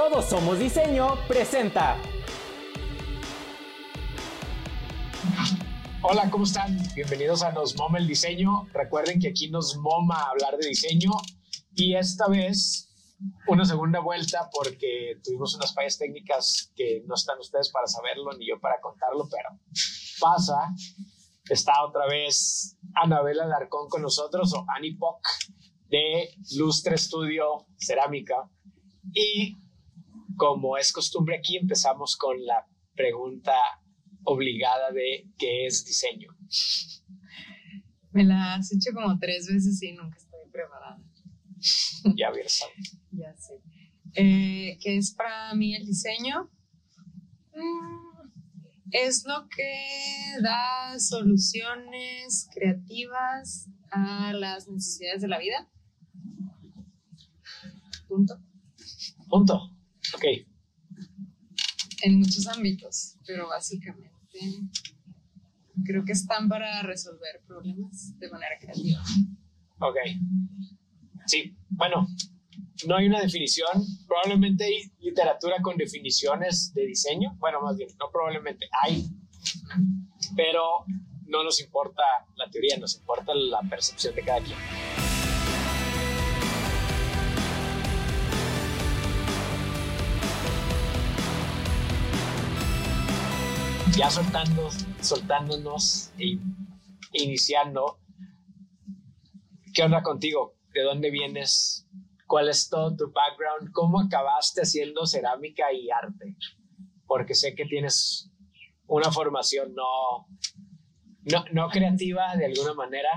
[0.00, 1.98] Todos Somos Diseño presenta.
[6.00, 6.78] Hola, ¿cómo están?
[6.94, 8.66] Bienvenidos a Nos Moma el Diseño.
[8.72, 11.10] Recuerden que aquí nos moma hablar de diseño
[11.74, 12.88] y esta vez
[13.46, 18.48] una segunda vuelta porque tuvimos unas fallas técnicas que no están ustedes para saberlo ni
[18.48, 19.50] yo para contarlo, pero
[20.18, 20.74] pasa.
[21.44, 25.20] Está otra vez Anabela Larcón con nosotros o Annie Poc
[25.90, 28.48] de Lustre Estudio Cerámica.
[29.12, 29.58] Y
[30.40, 33.52] como es costumbre aquí, empezamos con la pregunta
[34.24, 36.34] obligada de qué es diseño.
[38.12, 40.98] Me la has hecho como tres veces y nunca estoy preparada.
[42.16, 42.64] Ya verás.
[43.10, 43.60] ya sé.
[44.14, 46.50] Eh, ¿Qué es para mí el diseño?
[47.54, 48.30] Mm,
[48.92, 55.70] es lo que da soluciones creativas a las necesidades de la vida.
[58.08, 58.40] Punto.
[59.28, 59.79] Punto.
[60.14, 60.24] Ok.
[62.02, 64.10] En muchos ámbitos, pero básicamente
[65.84, 69.00] creo que están para resolver problemas de manera creativa.
[69.80, 69.96] Ok.
[71.26, 72.06] Sí, bueno,
[72.86, 73.84] no hay una definición.
[74.06, 77.36] Probablemente hay literatura con definiciones de diseño.
[77.38, 79.08] Bueno, más bien, no probablemente hay,
[80.36, 80.84] pero
[81.26, 82.02] no nos importa
[82.36, 84.58] la teoría, nos importa la percepción de cada quien.
[93.96, 96.38] Ya soltando, soltándonos e
[97.12, 97.98] iniciando,
[99.74, 100.56] ¿qué onda contigo?
[100.72, 101.86] ¿De dónde vienes?
[102.26, 103.72] ¿Cuál es todo tu background?
[103.72, 106.36] ¿Cómo acabaste haciendo cerámica y arte?
[107.06, 108.30] Porque sé que tienes
[108.86, 110.26] una formación no,
[111.24, 113.10] no, no creativa de alguna manera,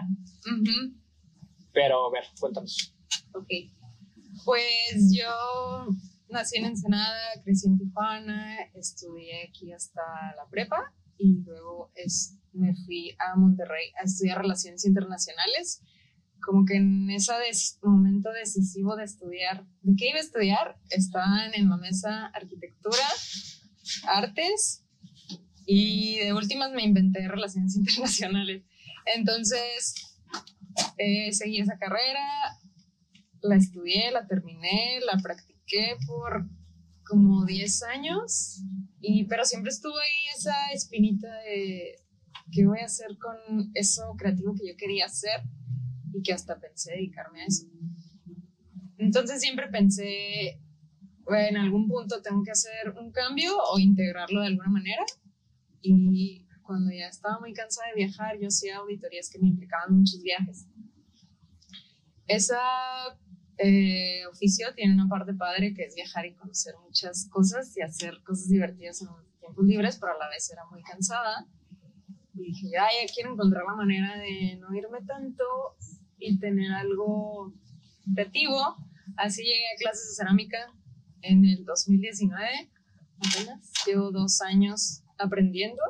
[1.74, 2.96] pero a ver, cuéntanos.
[3.34, 3.48] Ok.
[4.46, 5.88] Pues yo
[6.34, 10.02] nací en Ensenada, crecí en Tijuana, estudié aquí hasta
[10.36, 15.82] la prepa y luego es- me fui a Monterrey a estudiar Relaciones Internacionales.
[16.46, 20.78] Como que en ese des- momento decisivo de estudiar, ¿de qué iba a estudiar?
[20.90, 22.98] Estaban en la mesa arquitectura,
[24.08, 24.84] artes
[25.66, 28.64] y de últimas me inventé Relaciones Internacionales.
[29.16, 30.18] Entonces,
[30.98, 32.24] eh, seguí esa carrera,
[33.42, 35.53] la estudié, la terminé, la practiqué
[36.08, 36.48] por
[37.04, 38.64] como 10 años,
[39.00, 41.96] y, pero siempre estuvo ahí esa espinita de
[42.52, 45.42] qué voy a hacer con eso creativo que yo quería hacer
[46.14, 47.66] y que hasta pensé dedicarme a eso.
[48.98, 50.62] Entonces siempre pensé,
[51.24, 55.04] bueno, en algún punto tengo que hacer un cambio o integrarlo de alguna manera.
[55.82, 60.22] Y cuando ya estaba muy cansada de viajar, yo hacía auditorías que me implicaban muchos
[60.22, 60.68] viajes.
[62.28, 62.62] Esa
[63.58, 68.22] eh, oficio tiene una parte padre que es viajar y conocer muchas cosas y hacer
[68.24, 69.10] cosas divertidas en
[69.40, 71.48] tiempos libres, pero a la vez era muy cansada.
[72.34, 75.44] Y dije, ya, ya quiero encontrar la manera de no irme tanto
[76.18, 77.54] y tener algo
[78.14, 78.76] creativo.
[79.18, 80.58] Así llegué a clases de cerámica
[81.22, 82.72] en el 2019,
[83.20, 83.72] apenas.
[83.86, 85.82] Llevo dos años aprendiendo.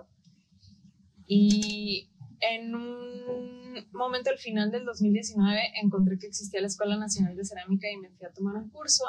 [1.25, 3.62] Y en un
[3.93, 8.09] momento al final del 2019 encontré que existía la Escuela Nacional de Cerámica y me
[8.09, 9.03] fui a tomar un curso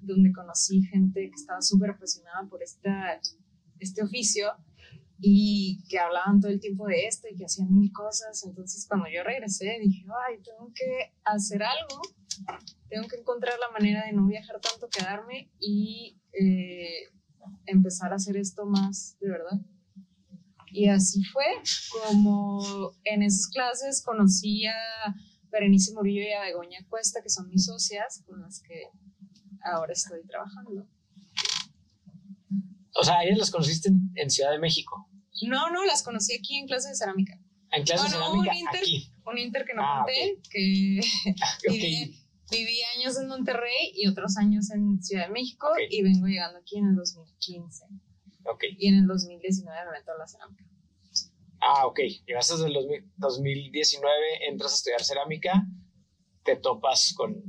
[0.00, 3.20] donde conocí gente que estaba súper apasionada por esta,
[3.78, 4.52] este oficio
[5.20, 8.44] y que hablaban todo el tiempo de esto y que hacían mil cosas.
[8.44, 12.02] Entonces cuando yo regresé dije, ay, tengo que hacer algo,
[12.88, 17.10] tengo que encontrar la manera de no viajar tanto, quedarme y eh,
[17.66, 19.60] empezar a hacer esto más de verdad.
[20.72, 21.44] Y así fue
[22.06, 24.74] como en esas clases conocí a
[25.50, 28.82] Berenice Murillo y a Begoña Cuesta, que son mis socias con las que
[29.64, 30.86] ahora estoy trabajando.
[32.94, 35.08] O sea, ellas las conociste en, en Ciudad de México,
[35.46, 37.38] No, no, las conocí aquí en clase de cerámica.
[37.70, 39.12] en clase de Bueno, cerámica un inter- aquí.
[39.24, 41.00] Un inter que no Ah, conté, que
[41.68, 41.72] Ok.
[41.72, 46.58] viví, viví años en Monterrey y otros años en Ciudad de México y vengo llegando
[46.58, 47.84] aquí en el 2015.
[48.50, 48.64] Ok.
[48.78, 50.64] Y en el 2019 me meto a la cerámica.
[51.60, 52.00] Ah, ok.
[52.26, 55.66] Llegaste desde el 2000 2019, entras a estudiar cerámica,
[56.44, 57.42] te topas con,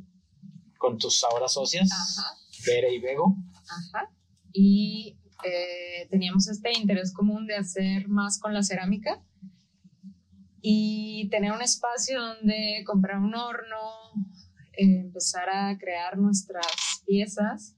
[0.78, 2.38] con tus ahora socias, Ajá.
[2.66, 3.36] Bere y Bego.
[3.70, 4.12] Ajá.
[4.52, 9.24] Y eh, teníamos este interés común de hacer más con la cerámica
[10.62, 13.78] y tener un espacio donde comprar un horno,
[14.74, 16.66] eh, empezar a crear nuestras
[17.06, 17.76] piezas.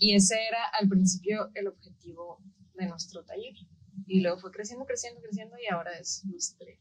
[0.00, 2.40] Y ese era al principio el objetivo
[2.74, 3.54] de nuestro taller.
[4.08, 6.80] Y luego fue creciendo, creciendo, creciendo y ahora es lustre.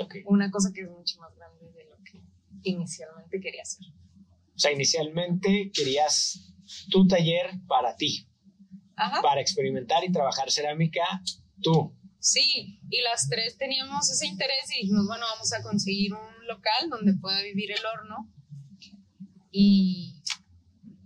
[0.00, 0.16] Ok.
[0.24, 2.22] Una cosa que es mucho más grande de lo que
[2.62, 3.86] inicialmente quería hacer.
[4.54, 6.54] O sea, inicialmente querías
[6.90, 8.26] tu taller para ti,
[8.96, 9.20] Ajá.
[9.20, 11.02] para experimentar y trabajar cerámica
[11.62, 11.94] tú.
[12.18, 16.88] Sí, y las tres teníamos ese interés y dijimos, bueno, vamos a conseguir un local
[16.88, 18.32] donde pueda vivir el horno.
[19.50, 20.22] Y,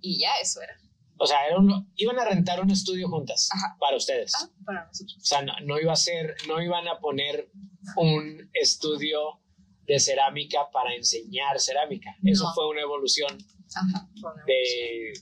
[0.00, 0.78] y ya, eso era.
[1.18, 3.76] O sea, era un- iban a rentar un estudio juntas Ajá.
[3.80, 4.32] para ustedes.
[4.34, 5.16] Ah, para nosotros.
[5.16, 7.50] O sea, no, no iba a ser, no iban a poner
[7.96, 9.40] un estudio
[9.86, 12.14] de cerámica para enseñar cerámica.
[12.24, 13.38] Eso fue una evolución
[13.74, 14.08] Ajá.
[14.46, 15.12] de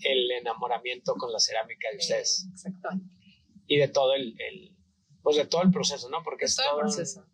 [0.00, 3.14] el enamoramiento con la cerámica de eh, ustedes Exactamente.
[3.66, 4.74] y de todo el, el-
[5.22, 6.22] pues de todo el proceso, ¿no?
[6.22, 7.24] Porque es todo el todo un- proceso.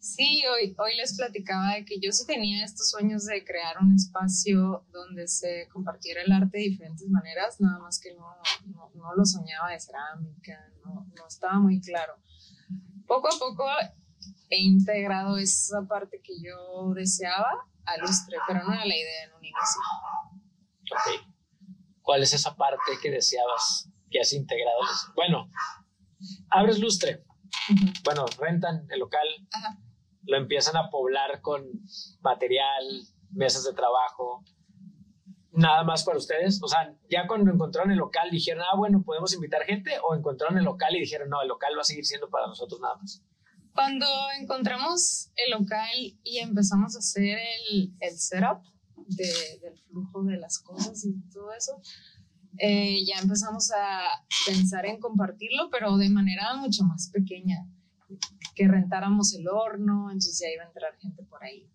[0.00, 3.94] Sí, hoy, hoy les platicaba de que yo sí tenía estos sueños de crear un
[3.94, 8.36] espacio donde se compartiera el arte de diferentes maneras, nada más que no,
[8.66, 12.14] no, no lo soñaba de cerámica, no, no estaba muy claro.
[13.08, 13.64] Poco a poco
[14.50, 19.32] he integrado esa parte que yo deseaba a Lustre, pero no era la idea en
[19.34, 19.80] un inicio.
[20.92, 21.28] Ok.
[22.02, 24.78] ¿Cuál es esa parte que deseabas que has integrado?
[25.16, 25.50] Bueno,
[26.50, 27.24] abres lustre.
[28.04, 29.78] Bueno, rentan el local, Ajá.
[30.24, 31.64] Lo empiezan a poblar con
[32.20, 32.84] material,
[33.30, 34.44] mesas de trabajo.
[35.52, 36.60] Nada más para ustedes.
[36.62, 40.56] O sea, ya cuando encontraron el local dijeron, ah, bueno, podemos invitar gente, o encontraron
[40.58, 43.22] el local y dijeron, no, el local va a seguir siendo para nosotros nada más.
[43.74, 44.06] Cuando
[44.40, 45.88] encontramos el local
[46.22, 47.38] y empezamos a hacer
[47.70, 48.62] el, el setup
[49.06, 51.80] de- del flujo de las cosas y todo eso,
[52.58, 54.02] eh, ya empezamos a
[54.46, 57.66] pensar en compartirlo, pero de manera mucho más pequeña.
[58.54, 61.68] Que rentáramos el horno, entonces ya iba a entrar gente por ahí.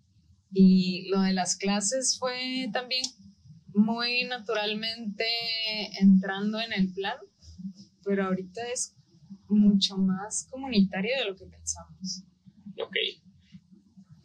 [0.52, 3.04] Y lo de las clases fue también
[3.74, 5.26] muy naturalmente
[6.00, 7.18] entrando en el plan,
[8.04, 8.96] pero ahorita es
[9.48, 12.24] mucho más comunitario de lo que pensamos.
[12.82, 12.96] Ok.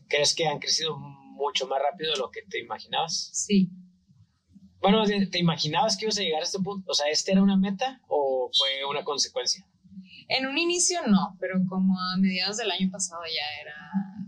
[0.08, 3.30] ¿Crees que han crecido mucho más rápido de lo que te imaginabas?
[3.32, 3.70] Sí,
[4.80, 6.90] Bueno, ¿te imaginabas que ibas a llegar a este punto?
[6.90, 9.66] O sea, ¿este era una meta o fue una consecuencia?
[10.28, 13.74] En un inicio no, pero como a mediados del año pasado ya era,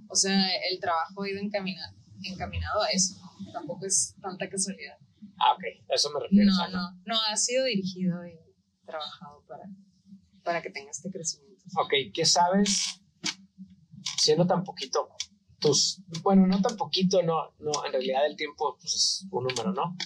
[0.08, 3.52] o sea, el trabajo ha ido encaminado, encaminado a eso, ¿no?
[3.52, 4.97] tampoco es tanta casualidad.
[5.38, 6.50] Ah, ok, a eso me refiero.
[6.50, 8.38] No, no, no, ha sido dirigido y
[8.85, 9.64] trabajado para,
[10.43, 11.64] para que tenga este crecimiento.
[11.76, 13.00] Ok, ¿qué sabes
[14.19, 15.08] siendo tan poquito?
[15.58, 19.73] Tus, bueno, no tan poquito, no, no, en realidad el tiempo pues, es un número,
[19.73, 19.96] ¿no?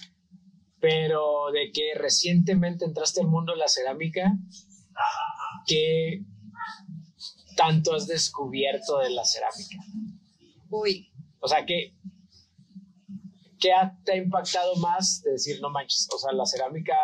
[0.79, 4.37] Pero de que recientemente entraste al mundo de la cerámica,
[5.65, 6.21] ¿qué
[7.55, 9.77] tanto has descubierto de la cerámica?
[10.69, 11.93] Uy, O sea, ¿qué,
[13.59, 16.95] qué ha- te ha impactado más de decir, no manches, o sea, la cerámica,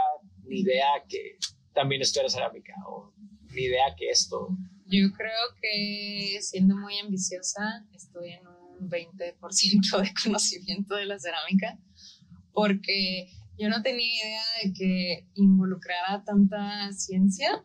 [0.46, 1.38] ni idea que
[1.74, 3.14] también esto era cerámica, o
[3.54, 4.50] ni idea que esto...
[4.88, 11.78] yo creo que siendo muy ambiciosa estoy en un 20% de conocimiento de la cerámica,
[12.52, 17.64] porque yo no tenía idea de que involucrara tanta ciencia.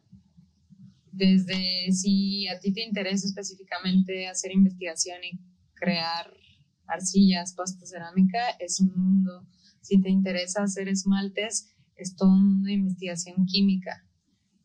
[1.16, 5.40] Desde si a ti te interesa específicamente hacer investigación y
[5.72, 6.30] crear
[6.86, 9.46] arcillas, pasta cerámica, es un mundo.
[9.80, 14.04] Si te interesa hacer esmaltes, es todo un mundo de investigación química.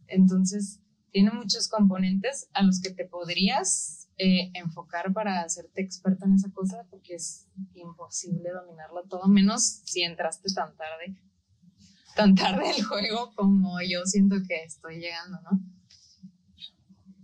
[0.07, 0.81] Entonces,
[1.12, 6.51] tiene muchos componentes a los que te podrías eh, enfocar para hacerte experta en esa
[6.51, 11.15] cosa, porque es imposible dominarlo todo, menos si entraste tan tarde,
[12.18, 15.81] tan tarde el juego como yo siento que estoy llegando, ¿no?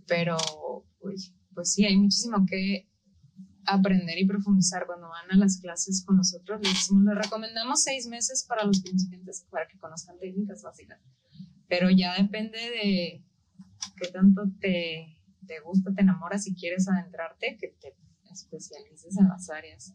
[0.08, 0.36] Pero,
[1.00, 1.16] uy,
[1.54, 2.88] pues sí, hay muchísimo que
[3.66, 6.60] aprender y profundizar cuando van a las clases con nosotros.
[6.62, 10.98] Les decimos, les recomendamos seis meses para los principiantes para que conozcan técnicas básicas,
[11.68, 13.24] pero ya depende de
[13.96, 17.94] qué tanto te, te gusta, te enamoras y quieres adentrarte, que te
[18.32, 19.94] especialices en las áreas.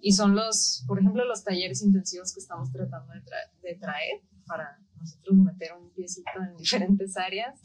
[0.00, 4.22] Y son los, por ejemplo, los talleres intensivos que estamos tratando de, tra- de traer
[4.46, 7.60] para nosotros meter un piecito en diferentes áreas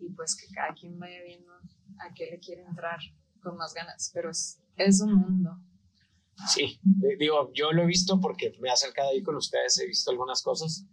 [0.00, 2.98] y pues que cada quien vaya viendo a qué le quiere entrar
[3.42, 4.10] con más ganas.
[4.14, 5.58] Pero es, es un mundo.
[6.48, 9.86] Sí, eh, digo, yo lo he visto porque me he acercado ahí con ustedes, he
[9.86, 10.86] visto algunas cosas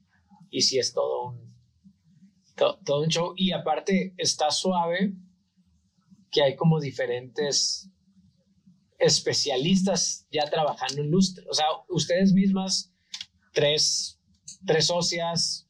[0.50, 1.56] y sí es todo un,
[2.56, 3.34] to- todo un show.
[3.36, 5.14] Y aparte está suave
[6.32, 7.90] que hay como diferentes
[8.98, 11.46] especialistas ya trabajando en lustre.
[11.50, 12.94] O sea, ustedes mismas,
[13.54, 14.20] tres,
[14.66, 15.68] tres socias,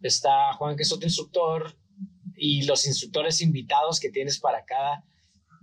[0.00, 1.76] está Juan que es otro instructor
[2.36, 5.04] y los instructores invitados que tienes para cada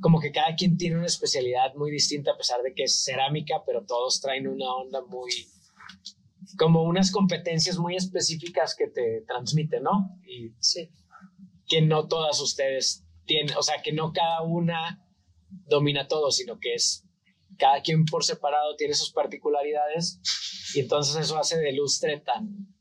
[0.01, 3.63] como que cada quien tiene una especialidad muy distinta a pesar de que es cerámica,
[3.65, 5.29] pero todos traen una onda muy,
[6.57, 10.17] como unas competencias muy específicas que te transmiten, ¿no?
[10.25, 10.89] Y Sí.
[11.67, 15.05] que no todas ustedes tienen, o sea, que no cada una
[15.67, 17.05] domina todo, sino que es
[17.57, 20.19] cada quien por separado tiene sus particularidades
[20.73, 22.73] y entonces eso hace de lustre tan,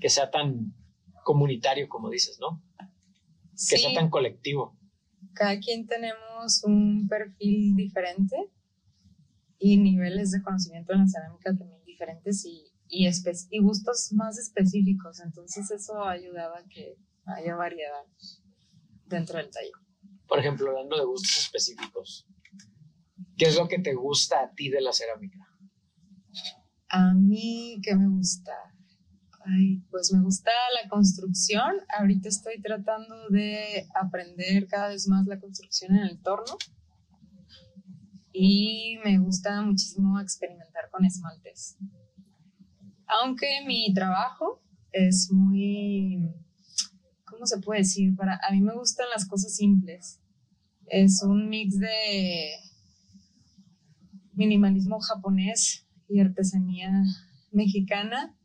[0.00, 0.74] que sea tan
[1.22, 2.62] comunitario como dices, ¿no?
[3.56, 4.76] Que sea tan colectivo.
[5.32, 8.36] Cada quien tenemos un perfil diferente
[9.58, 13.08] y niveles de conocimiento en la cerámica también diferentes y, y,
[13.50, 15.20] y gustos más específicos.
[15.20, 18.04] Entonces eso ayudaba a que haya variedad
[19.06, 19.72] dentro del taller.
[20.28, 22.26] Por ejemplo, hablando de gustos específicos,
[23.38, 25.38] ¿qué es lo que te gusta a ti de la cerámica?
[26.88, 28.52] A mí, ¿qué me gusta?
[29.48, 30.50] Ay, pues me gusta
[30.82, 31.72] la construcción.
[31.96, 36.56] Ahorita estoy tratando de aprender cada vez más la construcción en el torno.
[38.32, 41.76] Y me gusta muchísimo experimentar con esmaltes.
[43.06, 46.28] Aunque mi trabajo es muy,
[47.24, 48.16] ¿cómo se puede decir?
[48.16, 50.20] Para, a mí me gustan las cosas simples.
[50.86, 52.50] Es un mix de
[54.32, 56.90] minimalismo japonés y artesanía
[57.52, 58.36] mexicana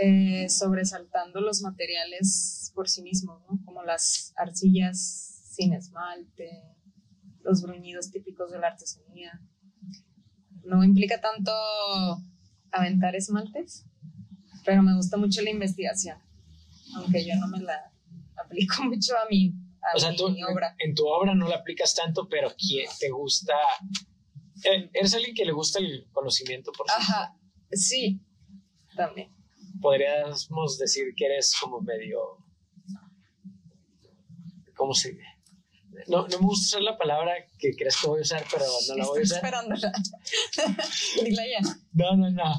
[0.00, 6.62] eh, sobresaltando los materiales por sí mismos, como las arcillas sin esmalte,
[7.42, 9.40] los bruñidos típicos de la artesanía.
[10.62, 11.50] No implica tanto
[12.70, 13.86] aventar esmaltes,
[14.64, 16.18] pero me gusta mucho la investigación,
[16.94, 17.92] aunque yo no me la
[18.36, 19.52] aplico mucho a mi,
[20.48, 20.76] obra.
[20.78, 23.54] En tu obra no la aplicas tanto, pero ¿quién te gusta?
[24.62, 26.94] Eh, ¿Eres alguien que le gusta el conocimiento por sí?
[26.96, 27.36] Ajá,
[27.72, 28.20] sí,
[28.94, 29.37] también
[29.80, 32.18] podríamos decir que eres como medio,
[34.74, 35.24] ¿cómo se dice?
[36.06, 38.96] No, no me gusta usar la palabra que crees que voy a usar, pero no
[38.96, 39.36] la voy a usar.
[39.38, 39.92] esperándola.
[41.24, 41.76] Dila ya.
[41.92, 42.54] No, no, no.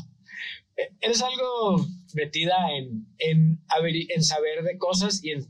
[0.76, 3.64] Eh, eres algo metida en, en,
[4.10, 5.46] en saber de cosas y en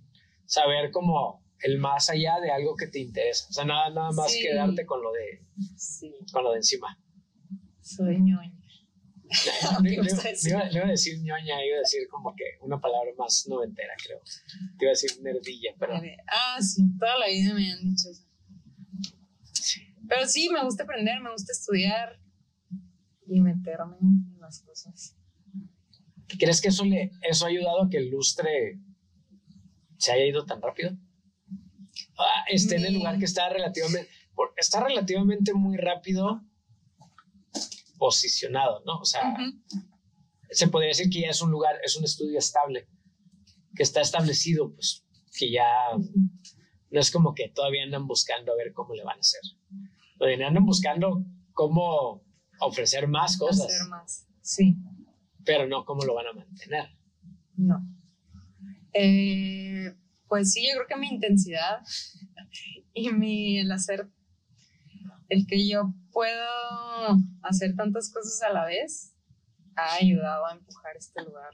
[0.45, 3.47] saber como el más allá de algo que te interesa.
[3.49, 5.45] O sea, nada, nada más quedarte con lo de,
[6.31, 6.97] con lo de encima.
[7.81, 8.58] Soy ñoña.
[9.83, 14.21] Le iba, a decir ñoña, iba a decir como que una palabra más noventera, creo.
[14.77, 16.01] Te iba a decir nerdilla, pero.
[16.27, 18.23] Ah, sí, toda la vida me han dicho eso.
[20.07, 22.19] Pero sí, me gusta aprender, me gusta estudiar
[23.27, 25.15] y meterme en las cosas.
[26.39, 28.79] ¿Crees que eso, le, eso ha ayudado a que el lustre
[29.97, 30.97] se haya ido tan rápido?
[32.17, 34.09] Ah, esté en el lugar que está relativamente.
[34.57, 36.41] Está relativamente muy rápido
[37.99, 38.99] posicionado, ¿no?
[38.99, 39.35] O sea,
[40.49, 42.87] se podría decir que ya es un lugar, es un estudio estable,
[43.75, 45.05] que está establecido, pues,
[45.37, 45.69] que ya
[46.89, 49.41] no es como que todavía andan buscando a ver cómo le van a hacer.
[50.17, 52.23] Todavía andan buscando cómo
[52.59, 53.71] ofrecer más cosas.
[53.89, 54.75] Más, sí.
[55.45, 56.89] Pero no cómo lo van a mantener.
[57.55, 57.79] No.
[58.93, 59.95] Eh,
[60.27, 61.81] pues sí, yo creo que mi intensidad
[62.93, 64.09] y mi el hacer
[65.29, 66.47] el que yo puedo
[67.43, 69.13] hacer tantas cosas a la vez
[69.75, 71.53] ha ayudado a empujar este lugar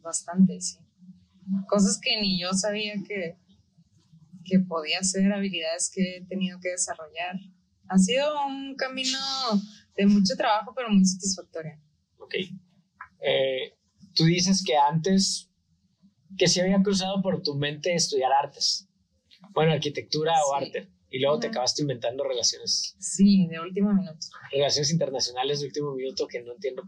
[0.00, 0.78] bastante, sí.
[1.66, 3.36] Cosas que ni yo sabía que,
[4.44, 7.36] que podía hacer, habilidades que he tenido que desarrollar.
[7.88, 9.18] Ha sido un camino
[9.96, 11.80] de mucho trabajo, pero muy satisfactorio.
[12.18, 12.34] Ok.
[13.20, 13.74] Eh,
[14.14, 15.50] tú dices que antes,
[16.36, 18.86] que se había cruzado por tu mente estudiar artes.
[19.52, 20.88] Bueno, arquitectura o arte.
[21.10, 22.94] Y luego te acabaste inventando relaciones.
[22.98, 24.26] Sí, de último minuto.
[24.52, 26.82] Relaciones internacionales de último minuto que no entiendo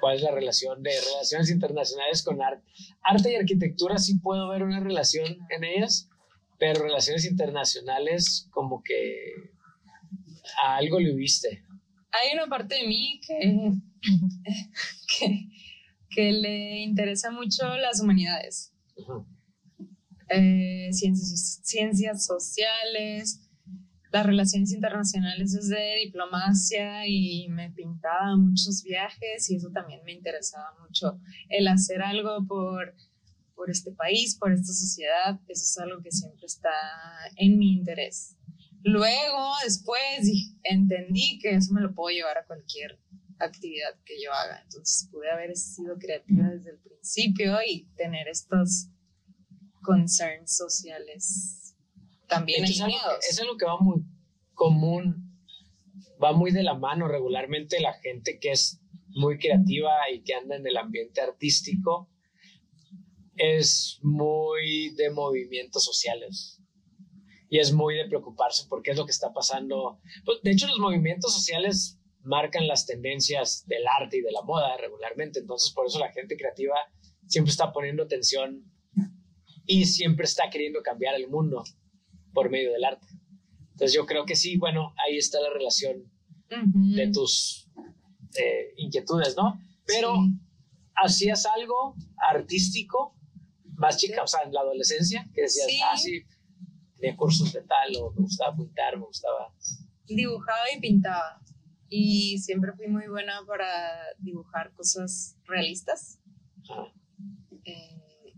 [0.00, 2.64] cuál es la relación de relaciones internacionales con arte.
[3.02, 6.08] Arte y arquitectura sí puedo ver una relación en ellas,
[6.58, 9.32] pero relaciones internacionales como que
[10.62, 11.64] a algo le viste.
[12.12, 13.72] Hay una parte de mí que,
[15.18, 15.48] que,
[16.10, 18.72] que le interesa mucho las humanidades.
[20.28, 23.45] Eh, ciencias, ciencias sociales,
[24.12, 30.74] las relaciones internacionales desde diplomacia y me pintaba muchos viajes y eso también me interesaba
[30.80, 31.18] mucho.
[31.48, 32.94] El hacer algo por,
[33.54, 36.70] por este país, por esta sociedad, eso es algo que siempre está
[37.36, 38.36] en mi interés.
[38.82, 40.00] Luego, después,
[40.62, 43.00] entendí que eso me lo puedo llevar a cualquier
[43.38, 44.60] actividad que yo haga.
[44.62, 48.88] Entonces pude haber sido creativa desde el principio y tener estos
[49.82, 51.65] concerns sociales
[52.28, 52.96] también es algo,
[53.28, 54.02] es algo que va muy
[54.54, 55.38] común,
[56.22, 60.56] va muy de la mano regularmente la gente que es muy creativa y que anda
[60.56, 62.10] en el ambiente artístico.
[63.36, 66.62] Es muy de movimientos sociales.
[67.48, 70.00] Y es muy de preocuparse por qué es lo que está pasando.
[70.24, 74.76] Pues, de hecho, los movimientos sociales marcan las tendencias del arte y de la moda
[74.78, 76.74] regularmente, entonces por eso la gente creativa
[77.26, 78.64] siempre está poniendo atención
[79.64, 81.62] y siempre está queriendo cambiar el mundo
[82.36, 83.06] por medio del arte.
[83.72, 86.04] Entonces yo creo que sí, bueno, ahí está la relación
[86.94, 87.68] de tus
[88.38, 89.58] eh, inquietudes, ¿no?
[89.86, 90.14] Pero
[90.94, 91.94] ¿hacías algo
[92.30, 93.16] artístico
[93.78, 95.24] más chica, o sea, en la adolescencia?
[95.34, 95.80] Que decías, Sí.
[95.82, 96.22] ah, sí,
[96.96, 99.52] tenía cursos de tal, o me gustaba pintar, me gustaba.
[100.06, 101.40] Dibujaba y pintaba.
[101.88, 103.68] Y siempre fui muy buena para
[104.18, 106.18] dibujar cosas realistas.
[106.70, 106.92] Ah,
[107.64, 108.32] Eh,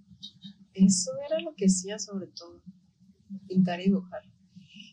[0.74, 2.62] eso era lo que hacía sobre todo,
[3.46, 4.22] pintar y dibujar.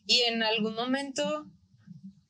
[0.06, 1.50] Y en algún momento,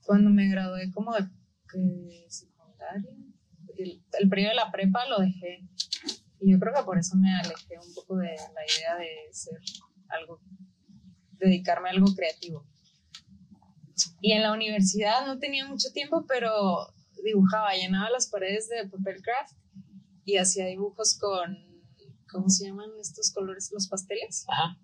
[0.03, 3.11] cuando me gradué como de secundaria,
[3.77, 5.67] el, el periodo de la prepa lo dejé.
[6.39, 9.59] Y yo creo que por eso me alejé un poco de la idea de ser
[10.09, 10.41] algo,
[11.33, 12.65] dedicarme a algo creativo.
[14.21, 16.93] Y en la universidad no tenía mucho tiempo, pero
[17.23, 19.55] dibujaba, llenaba las paredes de papel craft
[20.23, 21.57] y hacía dibujos con,
[22.29, 23.69] ¿cómo se llaman estos colores?
[23.71, 24.79] Los pasteles, Ajá.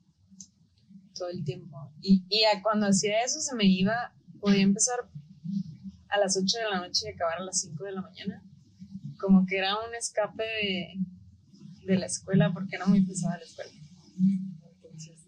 [1.13, 1.91] Todo el tiempo.
[2.01, 4.95] Y, y a- cuando hacía eso se me iba, podía empezar
[6.09, 8.43] a las 8 de la noche y acabar a las 5 de la mañana.
[9.19, 10.93] Como que era un escape de,
[11.85, 13.71] de la escuela, porque era muy pesada la escuela.
[14.73, 15.27] Entonces,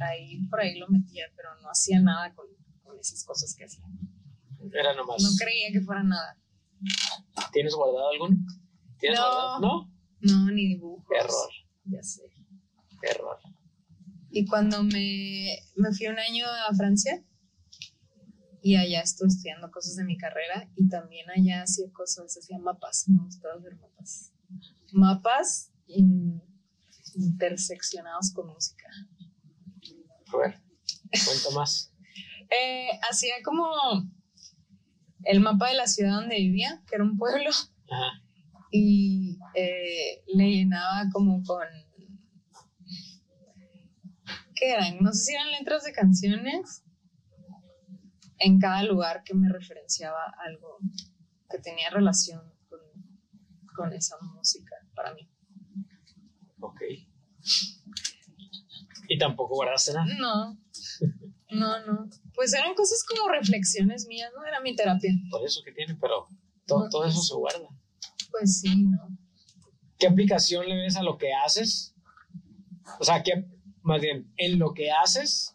[0.00, 2.46] ahí por ahí lo metía, pero no hacía nada con,
[2.82, 3.84] con esas cosas que hacía.
[4.72, 5.22] Era nomás.
[5.22, 6.38] No creía que fuera nada.
[7.52, 8.36] ¿Tienes guardado alguno?
[8.98, 9.26] ¿Tienes No.
[9.26, 9.60] guardado?
[9.60, 9.90] No.
[10.20, 11.04] No, ni dibujos.
[11.14, 11.50] Error,
[11.84, 12.22] Ya sé.
[13.02, 13.38] error.
[14.36, 17.22] Y cuando me, me fui un año a Francia,
[18.60, 23.04] y allá estuve estudiando cosas de mi carrera, y también allá hacía cosas, hacía mapas,
[23.08, 24.32] me gustaba hacer mapas.
[24.92, 26.42] Mapas in-
[27.14, 28.88] interseccionados con música.
[30.32, 30.60] A ver,
[31.24, 31.90] cuenta más.
[32.50, 33.64] Eh, hacía como
[35.22, 38.22] el mapa de la ciudad donde vivía, que era un pueblo, Ajá.
[38.70, 41.66] y eh, le llenaba como con...
[44.54, 44.98] ¿Qué eran?
[45.00, 46.84] No sé si eran letras de canciones
[48.38, 50.78] en cada lugar que me referenciaba algo
[51.50, 52.80] que tenía relación con,
[53.74, 55.28] con esa música para mí.
[56.60, 56.80] Ok.
[59.08, 60.06] Y tampoco guardaste nada.
[60.18, 60.58] No,
[61.50, 62.08] no, no.
[62.34, 65.12] Pues eran cosas como reflexiones mías, no era mi terapia.
[65.30, 66.26] Por eso que tiene, pero
[66.66, 67.68] todo, todo eso se guarda.
[68.30, 69.16] Pues sí, no.
[69.98, 71.94] ¿Qué aplicación le ves a lo que haces?
[72.98, 73.46] O sea, que
[73.84, 75.54] más bien, en lo que haces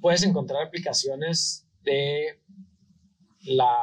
[0.00, 2.40] puedes encontrar aplicaciones de
[3.42, 3.76] la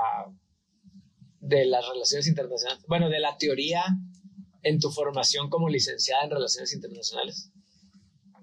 [1.40, 2.84] de las relaciones internacionales.
[2.88, 3.84] Bueno, de la teoría
[4.63, 7.52] en tu formación como licenciada en relaciones internacionales.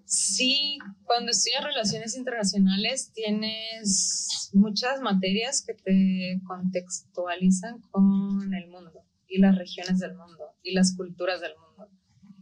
[0.07, 9.39] Sí, cuando estudias relaciones internacionales tienes muchas materias que te contextualizan con el mundo y
[9.39, 11.91] las regiones del mundo y las culturas del mundo.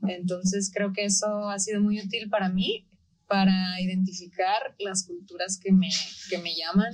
[0.08, 2.86] Entonces creo que eso ha sido muy útil para mí
[3.32, 5.88] para identificar las culturas que me,
[6.28, 6.92] que me llaman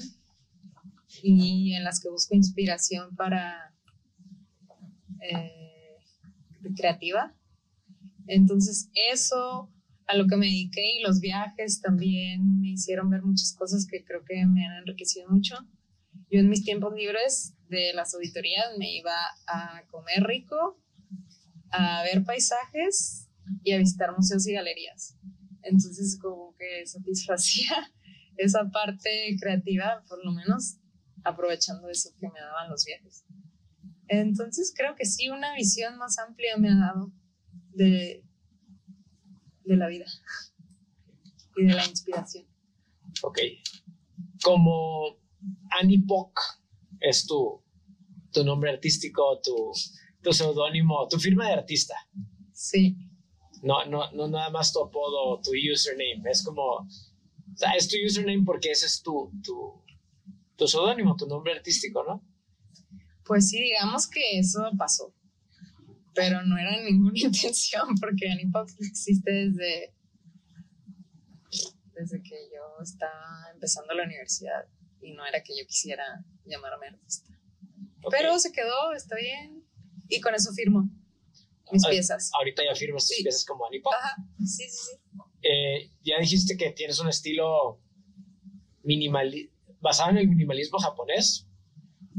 [1.22, 3.74] y en las que busco inspiración para
[5.20, 5.96] eh,
[6.76, 7.34] creativa.
[8.28, 9.72] Entonces eso
[10.06, 14.04] a lo que me dediqué y los viajes también me hicieron ver muchas cosas que
[14.04, 15.56] creo que me han enriquecido mucho.
[16.30, 19.16] Yo en mis tiempos libres de las auditorías me iba
[19.46, 20.78] a comer rico,
[21.70, 23.28] a ver paisajes
[23.62, 25.16] y a visitar museos y galerías.
[25.62, 27.92] Entonces como que satisfacía
[28.37, 30.76] esa parte creativa, por lo menos
[31.24, 33.24] aprovechando eso que me daban los viajes.
[34.09, 37.12] Entonces creo que sí, una visión más amplia me ha dado
[37.74, 38.24] de,
[39.64, 40.07] de la vida
[41.57, 42.46] y de la inspiración.
[43.22, 43.38] Ok.
[44.42, 45.18] Como
[45.81, 46.40] Annie Pock
[47.00, 47.62] es tu,
[48.33, 49.72] tu nombre artístico, tu,
[50.22, 51.94] tu seudónimo, tu firma de artista.
[52.52, 52.96] Sí,
[53.62, 56.22] No, no, no nada más tu apodo, tu username.
[56.31, 56.87] Es como, o
[57.57, 59.83] sea, es tu username porque ese es tu, tu,
[60.57, 62.22] tu seudónimo, tu nombre artístico, ¿no?
[63.28, 65.14] pues sí, digamos que eso pasó,
[66.14, 69.94] pero no era ninguna intención porque Anipox existe desde,
[71.92, 74.64] desde que yo estaba empezando la universidad
[75.02, 77.31] y no era que yo quisiera llamarme artista.
[78.02, 78.14] Ok.
[78.16, 79.62] Pero se quedó, está bien,
[80.08, 80.88] y con eso firmo
[81.70, 82.30] mis Ah, piezas.
[82.38, 83.22] Ahorita ya firmas tus Sí.
[83.22, 83.92] piezas como Pock.
[83.94, 84.92] Ajá, sí, sí, sí.
[85.42, 87.80] Eh, ya dijiste que tienes un estilo
[88.82, 89.34] minimal,
[89.80, 91.46] basado en el minimalismo japonés,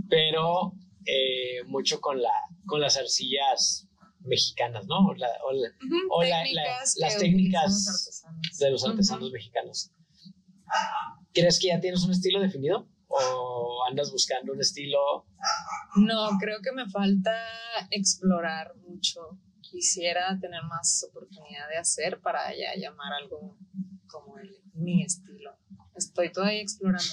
[0.10, 0.74] pero
[1.06, 2.32] eh, mucho con, la,
[2.68, 3.88] con las arcillas
[4.22, 5.08] mexicanas, ¿no?
[5.08, 9.32] O la- o la- Ujú, O la- la- técnicas las técnicas los de los artesanos
[9.32, 9.92] mexicanos.
[11.34, 12.88] ¿Crees que ya tienes un estilo definido?
[13.10, 15.26] ¿O andas buscando un estilo?
[15.96, 17.36] No, creo que me falta
[17.90, 19.40] explorar mucho.
[19.62, 23.58] Quisiera tener más oportunidad de hacer para ya llamar algo
[24.08, 25.58] como el, mi estilo.
[25.96, 27.12] Estoy todavía explorando.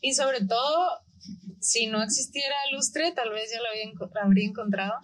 [0.00, 1.02] Y sobre todo,
[1.60, 3.68] si no existiera lustre, tal vez ya lo
[4.22, 4.94] habría encontrado,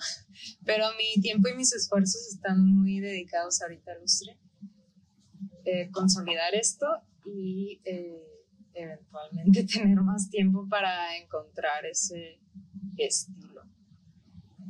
[0.64, 4.38] pero mi tiempo y mis esfuerzos están muy dedicados ahorita a lustre.
[5.64, 6.86] Eh, consolidar esto
[7.24, 8.31] y eh,
[8.74, 12.40] eventualmente tener más tiempo para encontrar ese
[12.96, 13.62] estilo.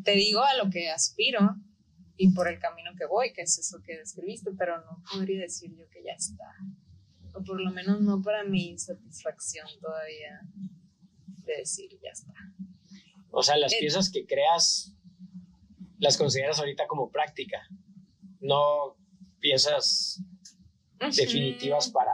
[0.05, 1.57] Te digo a lo que aspiro
[2.17, 5.75] y por el camino que voy, que es eso que describiste, pero no podría decir
[5.77, 6.53] yo que ya está.
[7.35, 10.41] O por lo menos no para mi satisfacción todavía
[11.45, 12.35] de decir ya está.
[13.31, 14.95] O sea, las Eh, piezas que creas
[15.99, 17.67] las consideras ahorita como práctica,
[18.41, 18.97] no
[19.39, 20.21] piezas
[21.17, 22.13] definitivas para...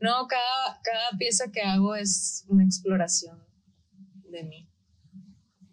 [0.00, 3.42] No, cada, cada pieza que hago es una exploración
[4.30, 4.68] de mí.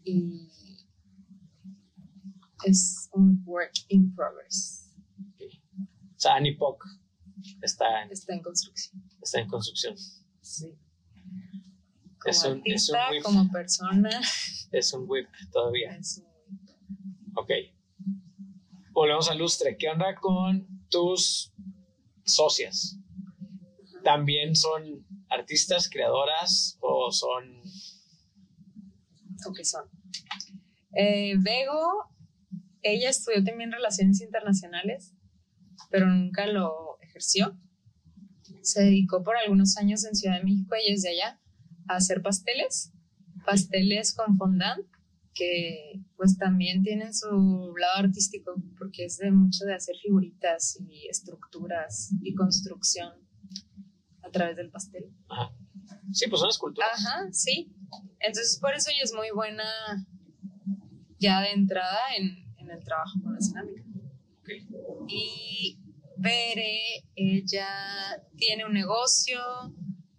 [0.04, 0.50] Y
[2.66, 4.94] es un work in progress.
[5.40, 6.84] O sea, Annie Poc
[7.62, 9.04] está en, Está en construcción.
[9.22, 9.96] está en construcción.
[10.42, 10.76] Sí.
[12.20, 13.24] Como Es un- es un artista, whip.
[13.24, 14.10] como persona,
[14.72, 15.96] Es un whip todavía.
[15.98, 16.26] es un
[17.38, 17.50] Ok.
[18.92, 19.76] Volvemos al lustre.
[19.78, 21.52] ¿Qué onda con tus
[22.24, 22.98] socias?
[24.06, 27.60] ¿También son artistas, creadoras o son...
[29.48, 29.86] ¿O qué son?
[30.96, 31.34] Eh,
[32.84, 35.16] ella estudió también Relaciones Internacionales,
[35.90, 37.58] pero nunca lo ejerció.
[38.62, 41.42] Se dedicó por algunos años en Ciudad de México, ella es de allá,
[41.88, 42.94] a hacer pasteles,
[43.44, 44.86] pasteles con fondant,
[45.34, 51.08] que pues también tienen su lado artístico, porque es de mucho de hacer figuritas y
[51.08, 53.25] estructuras y construcción
[54.26, 55.06] a través del pastel.
[55.30, 55.54] Ajá.
[56.12, 56.90] Sí, pues son esculturas.
[56.94, 57.72] Ajá, sí.
[58.20, 59.64] Entonces, por eso ella es muy buena
[61.20, 63.84] ya de entrada en, en el trabajo con la cerámica.
[65.08, 65.80] Y
[66.18, 67.68] Bere, ella
[68.38, 69.40] tiene un negocio,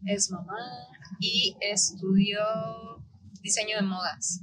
[0.05, 0.89] es mamá
[1.21, 2.41] y estudió
[3.43, 4.43] diseño de modas.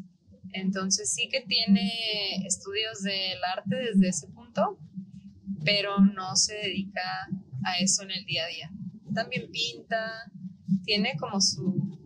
[0.53, 1.91] Entonces sí que tiene
[2.45, 4.79] estudios del arte desde ese punto,
[5.65, 7.01] pero no se dedica
[7.65, 8.71] a eso en el día a día.
[9.13, 10.31] También pinta,
[10.83, 11.99] tiene como su,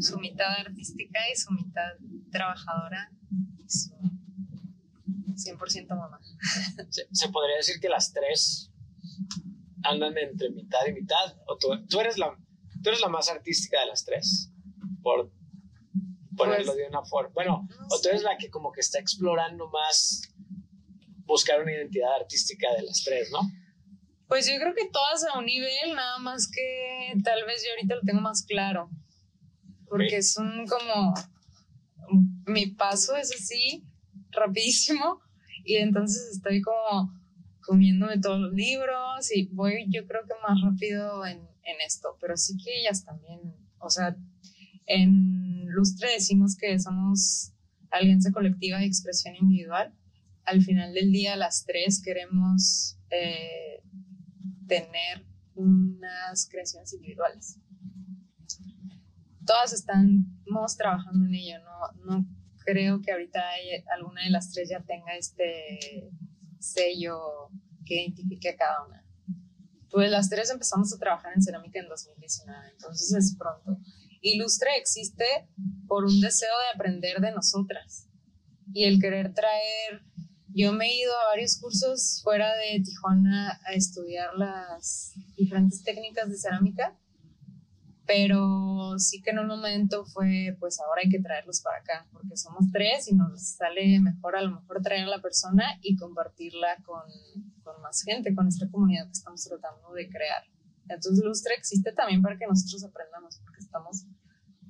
[0.00, 1.92] su mitad artística y su mitad
[2.30, 3.10] trabajadora
[3.58, 3.90] y su
[5.34, 6.20] 100% mamá.
[6.90, 8.70] Se, se podría decir que las tres
[9.84, 11.36] andan entre mitad y mitad.
[11.46, 12.36] O tú, tú eres, la,
[12.82, 14.52] tú eres la más artística de las tres,
[15.02, 15.32] por
[16.36, 17.30] ponerlo Pues- de una forma.
[17.34, 20.22] Bueno, No o tú eres la que como que está explorando más
[21.24, 23.40] buscar una identidad artística de las tres, ¿no?
[24.30, 27.96] Pues yo creo que todas a un nivel, nada más que tal vez yo ahorita
[27.96, 28.88] lo tengo más claro.
[29.88, 31.12] Porque es un como.
[32.46, 33.84] Mi paso es así,
[34.30, 35.20] rapidísimo,
[35.64, 37.12] y entonces estoy como
[37.60, 42.16] comiéndome todos los libros y voy, yo creo que más rápido en, en esto.
[42.20, 43.40] Pero sí que ellas también,
[43.80, 44.16] o sea,
[44.86, 47.50] en Lustre decimos que somos
[47.90, 49.92] alianza colectiva de expresión individual.
[50.44, 53.82] Al final del día, las tres queremos eh,
[54.70, 57.58] tener unas creaciones individuales.
[59.44, 62.26] Todas estamos trabajando en ello, no, no
[62.64, 66.10] creo que ahorita hay- alguna de las tres ya tenga este
[66.58, 67.18] sello
[67.84, 69.04] que identifique a cada una.
[69.90, 73.80] Pues las tres empezamos a trabajar en cerámica en 2019, entonces es pronto.
[74.20, 75.24] Ilustre existe
[75.88, 78.08] por un deseo de aprender de nosotras
[78.72, 80.04] y el querer traer
[80.54, 86.28] yo me he ido a varios cursos fuera de Tijuana a estudiar las diferentes técnicas
[86.28, 86.96] de cerámica,
[88.06, 92.36] pero sí que en un momento fue, pues ahora hay que traerlos para acá, porque
[92.36, 96.76] somos tres y nos sale mejor a lo mejor traer a la persona y compartirla
[96.84, 97.02] con,
[97.62, 100.42] con más gente, con esta comunidad que estamos tratando de crear.
[100.88, 104.06] Entonces Lustre existe también para que nosotros aprendamos, porque estamos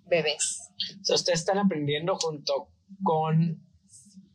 [0.05, 0.61] bebés.
[1.01, 2.69] O sea, ustedes están aprendiendo junto
[3.03, 3.59] con,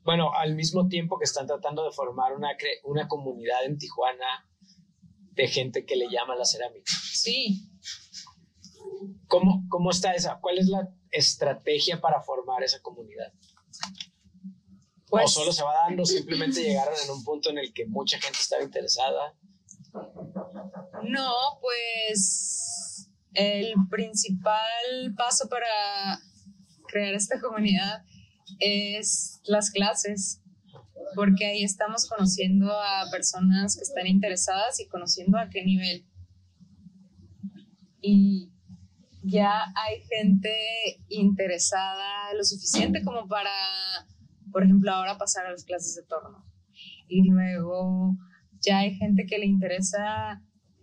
[0.05, 4.47] bueno, al mismo tiempo que están tratando de formar una, cre- una comunidad en Tijuana
[5.31, 6.89] de gente que le llama la cerámica.
[7.11, 7.69] Sí,
[9.27, 10.39] ¿Cómo, ¿Cómo está esa?
[10.39, 13.33] ¿Cuál es la estrategia para formar esa comunidad?
[15.07, 15.25] pues...
[15.25, 18.37] ¿O solo se va dando, simplemente llegaron en un punto en el que mucha gente
[18.39, 19.35] estaba interesada?
[21.03, 26.19] No, pues el principal paso para
[26.87, 28.03] crear esta comunidad
[28.59, 30.41] es las clases,
[31.15, 36.05] porque ahí estamos conociendo a personas que están interesadas y conociendo a qué nivel.
[38.01, 38.51] Y
[39.23, 40.53] ya hay gente
[41.09, 43.49] interesada lo suficiente como para,
[44.51, 46.45] por ejemplo, ahora pasar a las clases de torno.
[47.07, 48.17] Y luego
[48.61, 50.41] ya hay gente que le interesa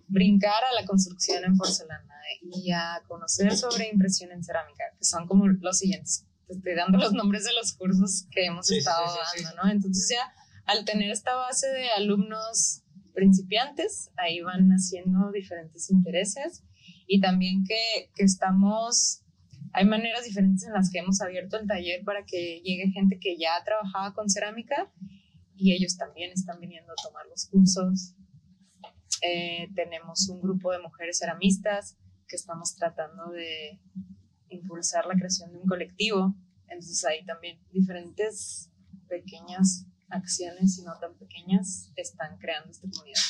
[0.09, 5.27] brincar a la construcción en porcelana y a conocer sobre impresión en cerámica, que son
[5.27, 6.27] como los siguientes.
[6.53, 9.71] Te estoy dando los nombres de los cursos que hemos estado dando, ¿no?
[9.71, 10.33] Entonces ya
[10.67, 12.83] al tener esta base de alumnos
[13.15, 16.63] principiantes, ahí van haciendo diferentes intereses
[17.07, 19.23] y también que, que estamos,
[19.73, 23.37] hay maneras diferentes en las que hemos abierto el taller para que llegue gente que
[23.39, 24.91] ya trabajaba con cerámica
[25.57, 28.15] y ellos también están viniendo a tomar los cursos.
[29.23, 33.79] Eh, tenemos un grupo de mujeres ceramistas que estamos tratando de
[34.55, 36.35] impulsar la creación de un colectivo.
[36.69, 38.71] Entonces hay también diferentes
[39.09, 43.21] pequeñas acciones y no tan pequeñas están creando esta comunidad.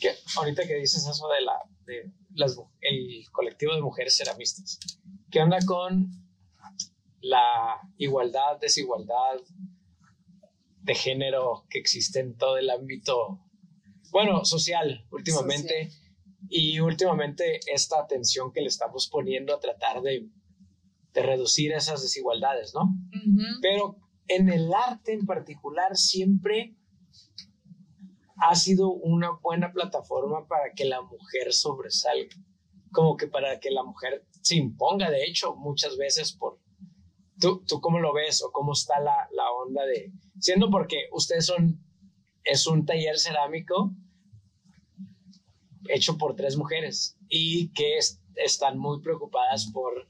[0.00, 0.10] ¿Qué?
[0.36, 1.52] Ahorita que dices eso de, la,
[1.86, 4.78] de las, el colectivo de mujeres ceramistas,
[5.30, 6.10] ¿qué onda con
[7.20, 9.40] la igualdad, desigualdad
[10.80, 13.40] de género que existe en todo el ámbito,
[14.10, 15.90] bueno, social últimamente?
[16.48, 20.28] Y últimamente esta atención que le estamos poniendo a tratar de,
[21.12, 22.94] de reducir esas desigualdades, ¿no?
[23.60, 23.96] Pero
[24.28, 26.74] en el arte en particular siempre
[28.36, 32.34] ha sido una buena plataforma para que la mujer sobresalga,
[32.90, 36.58] como que para que la mujer se imponga, de hecho, muchas veces por...
[37.38, 40.12] ¿Tú, tú cómo lo ves o cómo está la, la onda de...
[40.38, 41.80] Siendo porque ustedes son...
[42.44, 43.94] Es un taller cerámico
[45.88, 47.98] hecho por tres mujeres y que
[48.36, 50.08] están muy preocupadas por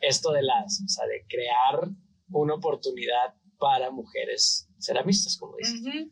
[0.00, 1.90] esto de las, o sea, de crear
[2.28, 6.08] una oportunidad para mujeres ceramistas, como dices.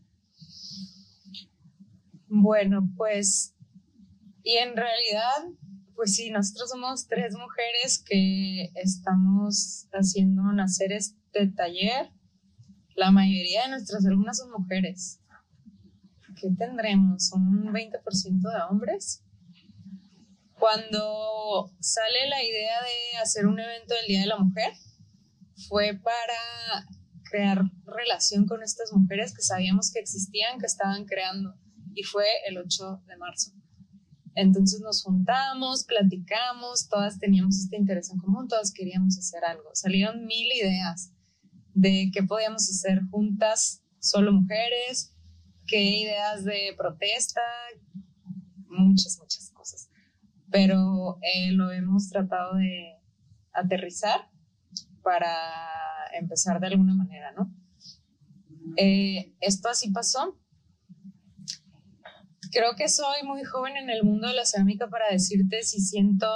[2.27, 3.55] Bueno, pues,
[4.43, 5.49] y en realidad,
[5.95, 12.13] pues sí, nosotros somos tres mujeres que estamos haciendo nacer este taller.
[12.95, 15.21] La mayoría de nuestras alumnas son mujeres.
[16.41, 17.33] ¿Qué tendremos?
[17.33, 18.03] ¿Un 20%
[18.41, 19.25] de hombres?
[20.59, 24.73] Cuando sale la idea de hacer un evento del Día de la Mujer,
[25.69, 26.87] fue para
[27.31, 31.55] crear relación con estas mujeres que sabíamos que existían, que estaban creando.
[31.95, 33.53] Y fue el 8 de marzo.
[34.35, 39.71] Entonces nos juntamos, platicamos, todas teníamos este interés en común, todas queríamos hacer algo.
[39.75, 41.13] Salieron mil ideas
[41.75, 45.15] de qué podíamos hacer juntas, solo mujeres,
[45.67, 47.41] qué ideas de protesta,
[48.69, 49.48] muchas, muchas.
[50.51, 52.97] Pero eh, lo hemos tratado de
[53.53, 54.31] aterrizar
[55.03, 55.27] para
[56.15, 57.53] empezar de alguna manera, ¿no?
[58.77, 60.39] Eh, esto así pasó.
[62.53, 66.27] Creo que soy muy joven en el mundo de la cerámica para decirte si siento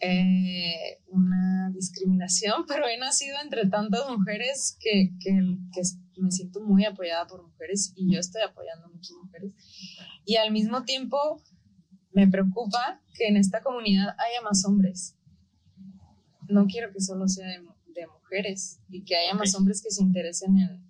[0.00, 5.30] eh, una discriminación, pero he nacido entre tantas mujeres que, que,
[5.72, 5.82] que,
[6.20, 9.54] me siento muy apoyada por mujeres y yo estoy apoyando a muchas mujeres.
[10.24, 11.42] Y al mismo tiempo
[12.12, 15.16] me preocupa que en esta comunidad haya más hombres.
[16.48, 17.60] No quiero que solo sea de,
[18.06, 20.84] mujeres y que haya más hombres que se interesen en,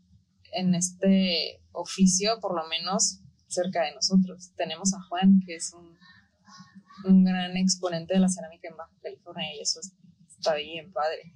[0.53, 4.53] en este oficio, por lo menos cerca de nosotros.
[4.57, 5.97] Tenemos a Juan, que es un,
[7.05, 9.81] un gran exponente de la cerámica en Baja California y eso
[10.29, 11.35] está bien padre.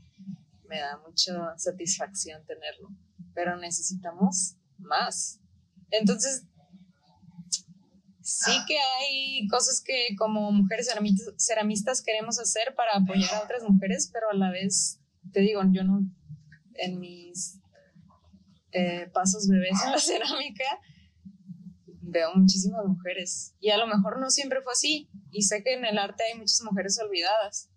[0.68, 2.90] Me da mucha satisfacción tenerlo,
[3.34, 5.40] pero necesitamos más.
[5.90, 6.44] Entonces,
[8.24, 10.88] sí que hay cosas que como mujeres
[11.36, 14.98] ceramistas queremos hacer para apoyar a otras mujeres, pero a la vez
[15.30, 16.00] te digo, yo no,
[16.74, 17.60] en mis
[18.72, 20.64] eh, pasos bebés en la cerámica,
[22.00, 23.54] veo muchísimas mujeres.
[23.60, 25.10] Y a lo mejor no siempre fue así.
[25.30, 27.68] Y sé que en el arte hay muchas mujeres olvidadas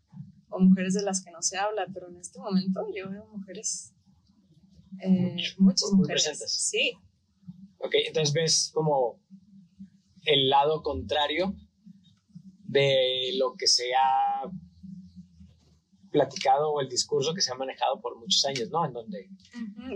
[0.49, 3.93] o mujeres de las que no se habla, pero en este momento yo veo mujeres,
[5.01, 6.41] eh, muchas mujeres.
[6.47, 6.93] Sí.
[7.79, 9.19] Ok, entonces ves como
[10.27, 11.55] el lado contrario
[12.65, 14.49] de lo que se ha
[16.11, 18.85] platicado o el discurso que se ha manejado por muchos años, ¿no?
[18.85, 19.29] En donde...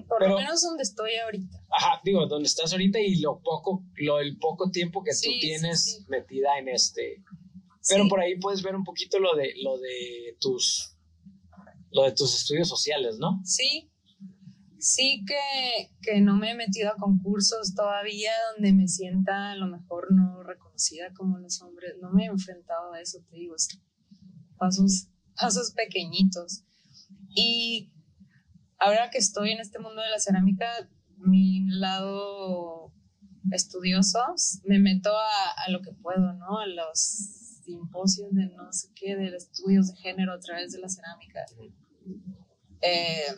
[0.07, 1.57] Por lo menos donde estoy ahorita.
[1.69, 6.05] Ajá, digo, donde estás ahorita y lo poco, lo, el poco tiempo que tú tienes
[6.07, 7.23] metida en este...
[7.89, 10.95] Pero por ahí puedes ver un poquito lo de, lo de tus...
[11.93, 13.41] Lo de tus estudios sociales, ¿no?
[13.43, 13.90] Sí,
[14.81, 19.67] sí que, que, no me he metido a concursos todavía donde me sienta a lo
[19.67, 21.93] mejor no reconocida como los hombres.
[22.01, 23.55] No me he enfrentado a eso, te digo.
[24.57, 25.07] Pasos
[25.41, 26.63] pasos pequeñitos.
[27.35, 27.91] Y
[28.79, 30.67] ahora que estoy en este mundo de la cerámica,
[31.17, 32.93] mi lado
[33.51, 34.19] estudioso,
[34.65, 36.59] me meto a, lo que puedo, ¿no?
[36.59, 36.99] A los
[37.65, 41.45] simposios de no sé qué, de estudios de género a través de la cerámica.
[42.81, 43.35] Eh,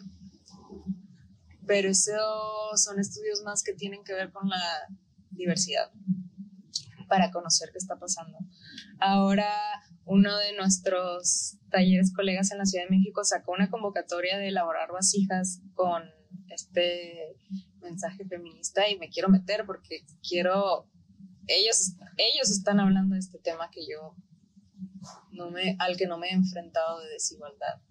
[1.65, 4.88] pero esos son estudios más que tienen que ver con la
[5.32, 5.91] diversidad.
[7.10, 8.39] para conocer qué está pasando.
[8.97, 9.52] Ahora,
[10.06, 14.91] uno de nuestros talleres colegas en la Ciudad de México sacó una convocatoria de elaborar
[14.91, 16.04] vasijas con
[16.49, 17.36] este
[17.82, 20.89] mensaje feminista y me quiero meter porque quiero,
[21.47, 24.15] ellos, ellos están hablando de este tema que yo
[25.32, 27.82] no me, al que no me he enfrentado de desigualdad.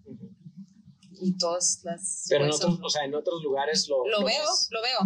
[1.23, 2.25] Y todas las...
[2.29, 4.05] Pero en otros, o sea, en otros lugares lo...
[4.05, 4.67] Lo, lo veo, ves.
[4.71, 4.99] lo veo,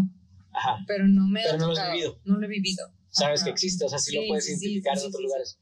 [0.51, 0.79] Ajá.
[0.87, 2.19] pero no me Pero no lo has tocado, vivido.
[2.25, 2.91] No lo he vivido.
[3.09, 3.53] Sabes que Ajá.
[3.53, 5.59] existe, o sea, sí, lo Sí, puedes sí, identificar sí, en otros lugares.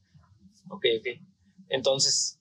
[0.69, 1.07] Ok, ok.
[1.69, 2.39] Entonces,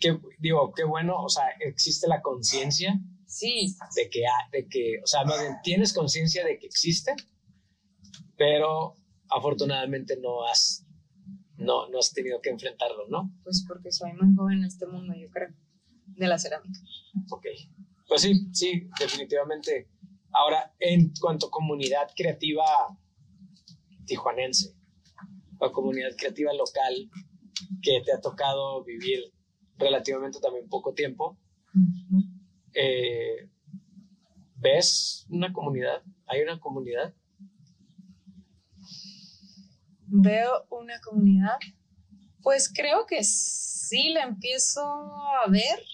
[0.00, 5.06] qué, digo, qué bueno, o sea, existe la conciencia Sí, de que, de que, o
[5.06, 7.14] sea, más bien tienes conciencia de que existe,
[8.36, 8.96] pero
[9.28, 10.84] afortunadamente no has,
[11.56, 13.32] no, no has tenido que enfrentarlo, ¿no?
[13.44, 15.50] pues porque soy muy joven en este mundo, yo creo,
[16.16, 16.78] de la cerámica.
[17.30, 17.46] Ok.
[18.06, 19.88] Pues sí, sí, definitivamente.
[20.32, 22.64] Ahora, en cuanto a comunidad creativa
[24.06, 24.74] tijuanense,
[25.58, 27.10] o comunidad creativa local,
[27.82, 29.20] que te ha tocado vivir
[29.76, 31.38] relativamente también poco tiempo,
[32.74, 33.48] eh,
[34.56, 36.02] ¿ves una comunidad?
[36.26, 37.14] ¿Hay una comunidad?
[40.06, 41.58] Veo una comunidad,
[42.42, 45.84] pues creo que sí la empiezo a ver,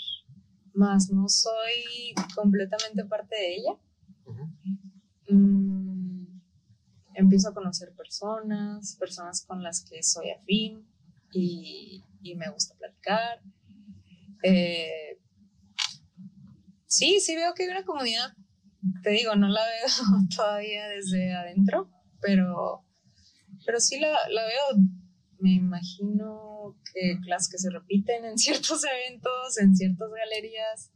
[0.76, 3.72] mas no soy completamente parte de ella.
[5.30, 6.40] Mm,
[7.14, 10.86] empiezo a conocer personas, personas con las que soy afín
[11.32, 13.40] y, y me gusta platicar.
[14.42, 15.18] Eh,
[16.86, 18.34] sí, sí veo que hay una comunidad.
[19.02, 19.88] Te digo, no la veo
[20.36, 22.84] todavía desde adentro, pero,
[23.64, 24.82] pero sí la, la veo.
[25.38, 30.90] Me imagino que las que se repiten en ciertos eventos, en ciertas galerías.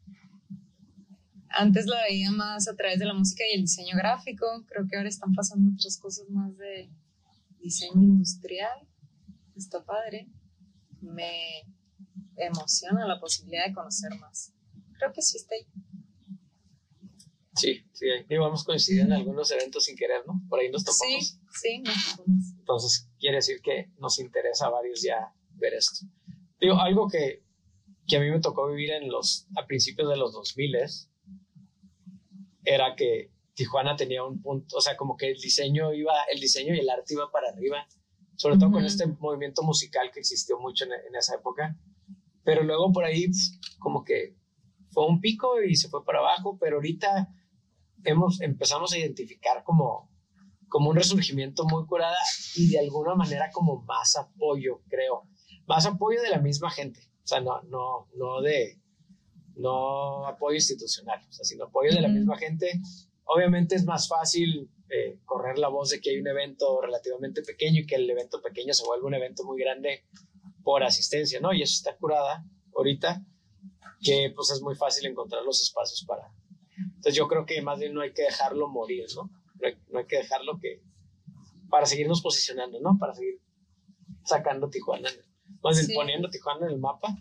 [1.49, 4.47] Antes la veía más a través de la música y el diseño gráfico.
[4.69, 6.91] Creo que ahora están pasando otras cosas más de
[7.61, 8.87] diseño industrial.
[9.57, 10.29] Está padre.
[11.01, 11.65] Me
[12.37, 14.53] emociona la posibilidad de conocer más.
[14.99, 15.67] Creo que sí está ahí.
[17.61, 20.41] Sí, sí, ahí vamos a coincidir en algunos eventos sin querer, ¿no?
[20.49, 21.25] Por ahí nos topamos.
[21.25, 22.45] Sí, sí, no topamos.
[22.59, 26.07] Entonces, quiere decir que nos interesa a varios ya ver esto.
[26.61, 27.43] Digo, algo que,
[28.07, 30.77] que a mí me tocó vivir en los, a principios de los 2000
[32.65, 36.75] era que Tijuana tenía un punto, o sea, como que el diseño iba, el diseño
[36.75, 37.87] y el arte iba para arriba,
[38.37, 38.87] sobre todo con Ujú.
[38.87, 41.77] este movimiento musical que existió mucho en, en esa época.
[42.43, 43.27] Pero luego por ahí,
[43.79, 44.35] como que
[44.93, 47.29] fue un pico y se fue para abajo, pero ahorita
[48.05, 50.11] hemos, empezamos a identificar como,
[50.69, 52.19] como un resurgimiento muy curada
[52.57, 55.29] y de alguna manera como más apoyo, creo.
[55.67, 57.01] Más apoyo de la misma gente.
[57.23, 58.81] O sea, no, no, no de,
[59.57, 62.81] no apoyo institucional, o sea, sino apoyo de la misma gente.
[63.25, 67.81] Obviamente es más fácil eh, correr la voz de que hay un evento relativamente pequeño
[67.81, 70.05] y que el evento pequeño se vuelve un evento muy grande
[70.65, 71.53] por asistencia, ¿no?
[71.53, 73.25] Y eso está curada ahorita,
[74.03, 76.33] que pues es muy fácil encontrar los espacios para.
[77.01, 79.31] Entonces yo creo que más bien no hay que dejarlo morir, ¿no?
[79.59, 80.83] No hay, no hay que dejarlo que...
[81.71, 82.99] para seguirnos posicionando, ¿no?
[82.99, 83.41] Para seguir
[84.25, 85.09] sacando Tijuana,
[85.63, 85.95] más bien Sí.
[85.95, 87.17] poniendo Tijuana en el mapa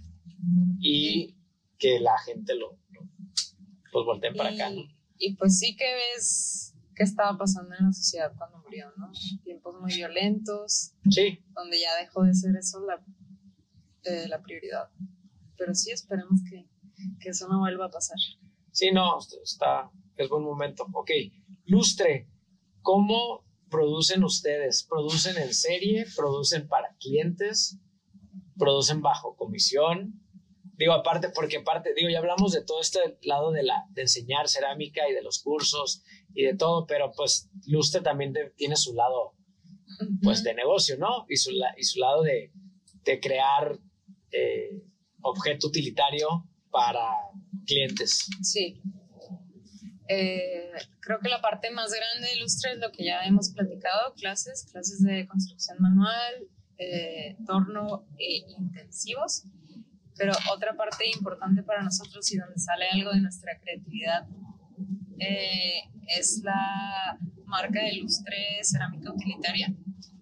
[0.82, 1.36] y
[1.78, 3.02] que la gente lo, lo
[3.92, 4.82] pues volteen para acá, ¿no?
[4.82, 9.12] Y, y pues sí que ves qué estaba pasando en la sociedad cuando murió, ¿no?
[9.46, 13.02] Tiempos muy violentos, Sí, donde ya dejó de ser eso la,
[14.04, 14.90] eh, la prioridad.
[15.58, 16.68] Pero sí esperemos que,
[17.22, 18.18] que eso no vuelva a pasar.
[18.72, 20.86] Sí, no, está, es buen momento.
[20.94, 21.12] Ok,
[21.66, 22.28] lustre,
[22.82, 24.84] ¿cómo producen ustedes?
[24.90, 26.06] ¿Producen en serie?
[26.16, 27.78] ¿Producen para clientes?
[28.58, 30.14] ¿Producen bajo comisión?
[30.76, 34.48] Digo, aparte, porque aparte, digo, ya hablamos de todo este lado de, la, de enseñar
[34.48, 36.04] cerámica y de los cursos
[36.34, 39.34] y de todo, pero pues Lustre también de- tiene su lado,
[40.24, 41.26] pues, de negocio, ¿no?
[41.28, 42.54] Y su, y su lado de,
[43.04, 43.78] de crear
[44.32, 44.82] eh,
[45.22, 47.02] objeto utilitario para
[47.66, 48.28] clientes.
[48.42, 48.82] Sí.
[50.08, 54.14] Eh, creo que la parte más grande de Lustre es lo que ya hemos platicado,
[54.16, 59.44] clases, clases de construcción manual, eh, torno e intensivos.
[60.18, 64.28] Pero otra parte importante para nosotros y donde sale algo de nuestra creatividad
[65.20, 65.82] eh,
[66.18, 69.74] es la marca de lustre cerámica utilitaria.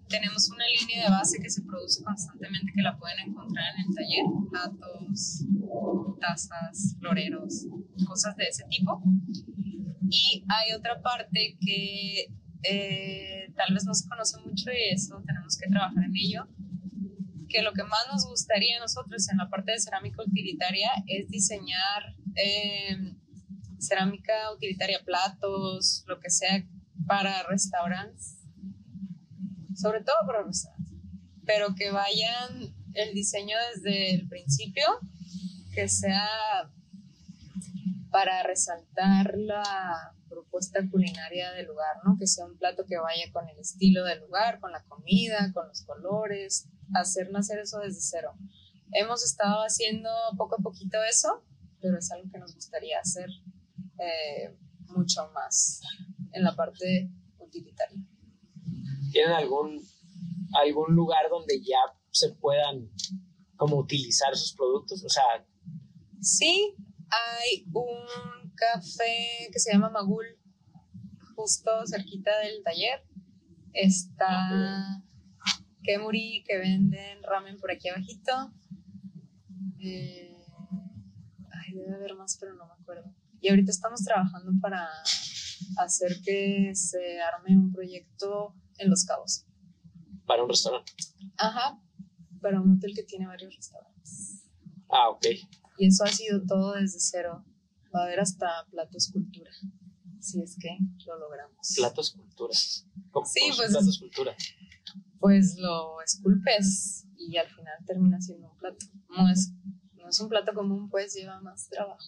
[0.10, 3.96] Tenemos una línea de base que se produce constantemente que la pueden encontrar en el
[3.96, 5.46] taller, platos,
[6.20, 7.66] tazas, floreros,
[8.08, 9.02] cosas de ese tipo.
[10.10, 12.34] Y hay otra parte que
[12.64, 16.48] eh, tal vez no se conoce mucho y eso tenemos que trabajar en ello,
[17.50, 21.28] que lo que más nos gustaría a nosotros en la parte de cerámica utilitaria es
[21.30, 23.16] diseñar eh,
[23.80, 26.64] cerámica utilitaria, platos, lo que sea
[27.06, 28.37] para restaurantes,
[29.78, 30.16] sobre todo
[31.46, 34.86] pero que vayan el diseño desde el principio,
[35.74, 36.28] que sea
[38.12, 42.18] para resaltar la propuesta culinaria del lugar, ¿no?
[42.18, 45.68] Que sea un plato que vaya con el estilo del lugar, con la comida, con
[45.68, 48.34] los colores, hacer nacer eso desde cero.
[48.92, 51.44] Hemos estado haciendo poco a poquito eso,
[51.82, 53.30] pero es algo que nos gustaría hacer
[54.00, 54.58] eh,
[54.88, 55.82] mucho más
[56.32, 58.07] en la parte utilitaria.
[59.12, 59.82] ¿Tienen algún,
[60.54, 61.80] algún lugar donde ya
[62.12, 62.90] se puedan
[63.56, 65.04] como utilizar sus productos?
[65.04, 65.46] O sea...
[66.20, 66.76] Sí,
[67.10, 70.26] hay un café que se llama Magul,
[71.36, 73.04] justo cerquita del taller.
[73.74, 75.04] Está
[75.84, 78.52] Kemuri, que venden ramen por aquí abajito.
[79.80, 80.36] Eh,
[81.52, 83.14] ay, debe haber más, pero no me acuerdo.
[83.40, 84.90] Y ahorita estamos trabajando para
[85.78, 89.46] hacer que se arme un proyecto en Los Cabos.
[90.26, 90.92] Para un restaurante.
[91.38, 91.80] Ajá,
[92.42, 94.44] para un hotel que tiene varios restaurantes.
[94.90, 95.26] Ah, ok.
[95.78, 97.46] Y eso ha sido todo desde cero.
[97.96, 99.52] Va a haber hasta plato escultura,
[100.20, 100.70] si es que
[101.06, 101.74] lo logramos.
[101.76, 102.54] Plato escultura.
[103.12, 104.36] ¿Cómo, Sí, cómo pues- plato escultura?
[105.20, 108.86] Pues lo esculpes y al final termina siendo un plato.
[109.10, 109.52] No es,
[109.96, 112.00] no es un plato común, pues lleva más trabajo.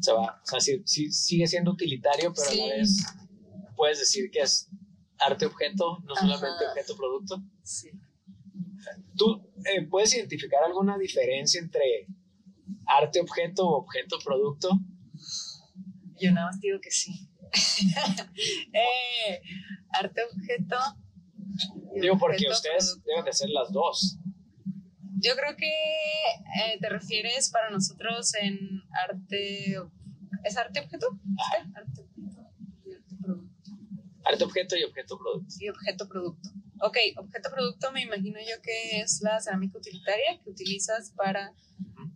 [0.00, 0.40] Se va.
[0.42, 2.70] O sea, sí, sí sigue siendo utilitario, pero a la Sí.
[2.78, 2.96] vez
[3.76, 4.68] puedes decir que es
[5.26, 6.20] arte-objeto, no Ajá.
[6.26, 7.42] solamente objeto-producto.
[7.62, 7.90] Sí.
[9.16, 12.06] ¿Tú eh, puedes identificar alguna diferencia entre
[12.86, 14.70] arte-objeto o objeto-producto?
[16.20, 17.28] Yo nada más digo que sí.
[18.72, 19.40] Eh,
[19.92, 20.76] arte objeto.
[21.94, 23.08] y Digo, porque objeto ustedes producto.
[23.10, 24.18] deben de hacer las dos.
[25.20, 28.58] Yo creo que eh, te refieres para nosotros en
[29.06, 29.76] arte.
[30.44, 31.06] ¿Es arte objeto?
[31.76, 32.50] Arte objeto
[32.84, 33.70] y arte producto.
[34.24, 35.54] Arte-objeto y objeto-producto.
[35.58, 36.48] Y objeto producto.
[36.80, 41.52] Ok, objeto producto me imagino yo que es la cerámica utilitaria que utilizas para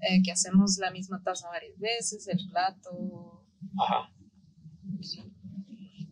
[0.00, 3.44] eh, que hacemos la misma taza varias veces, el plato.
[3.80, 4.12] Ajá.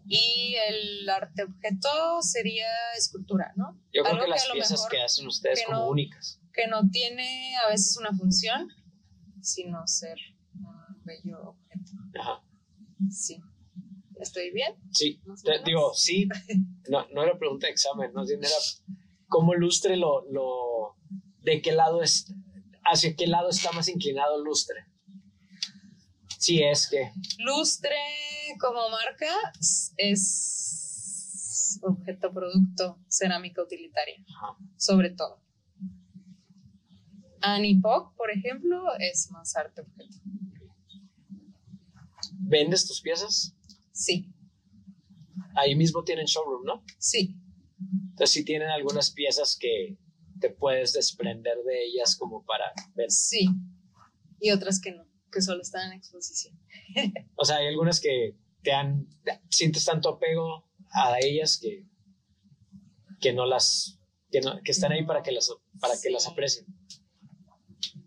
[0.06, 2.66] Y el arte objeto sería
[2.96, 3.80] escultura, ¿no?
[3.92, 6.40] Yo creo Algo que las lo piezas que hacen ustedes que como no- únicas.
[6.52, 8.68] que no tiene a veces una función,
[9.40, 10.18] sino ser
[10.54, 11.92] un bello objeto.
[12.20, 12.42] Ajá.
[13.10, 13.40] Sí.
[14.20, 14.74] ¿Estoy bien?
[14.92, 16.28] Sí, te- digo, sí,
[16.88, 18.48] no, no era pregunta de examen, no era
[19.28, 20.96] cómo lustre lo, lo,
[21.42, 22.32] de qué lado es,
[22.84, 24.76] hacia qué lado está más inclinado lustre.
[26.38, 27.96] Sí, es que, Lustre
[28.60, 29.52] como marca
[29.96, 34.56] es objeto producto cerámica utilitaria, Ajá.
[34.76, 35.40] sobre todo.
[37.40, 40.16] Anipoc, por ejemplo, es más arte objeto.
[42.46, 43.53] ¿vendes tus piezas?
[43.94, 44.28] Sí,
[45.56, 46.84] Ahí mismo tienen showroom, ¿no?
[46.98, 47.36] sí,
[48.10, 49.96] Entonces sí tienen algunas piezas que
[50.40, 53.10] te puedes desprender de ellas como para ver.
[53.10, 53.48] sí.
[54.40, 56.58] Y otras que no, que solo están en exposición.
[57.36, 59.06] O sea, hay algunas que te han,
[59.48, 61.86] sientes tanto apego a ellas que,
[63.20, 66.66] que no las, que, no- que están ahí para que las, para que las aprecien.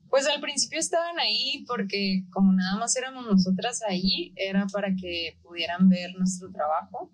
[0.10, 5.38] Pues al principio estaban ahí porque como nada más éramos nosotras ahí, era para que
[5.44, 7.12] pudieran ver nuestro trabajo,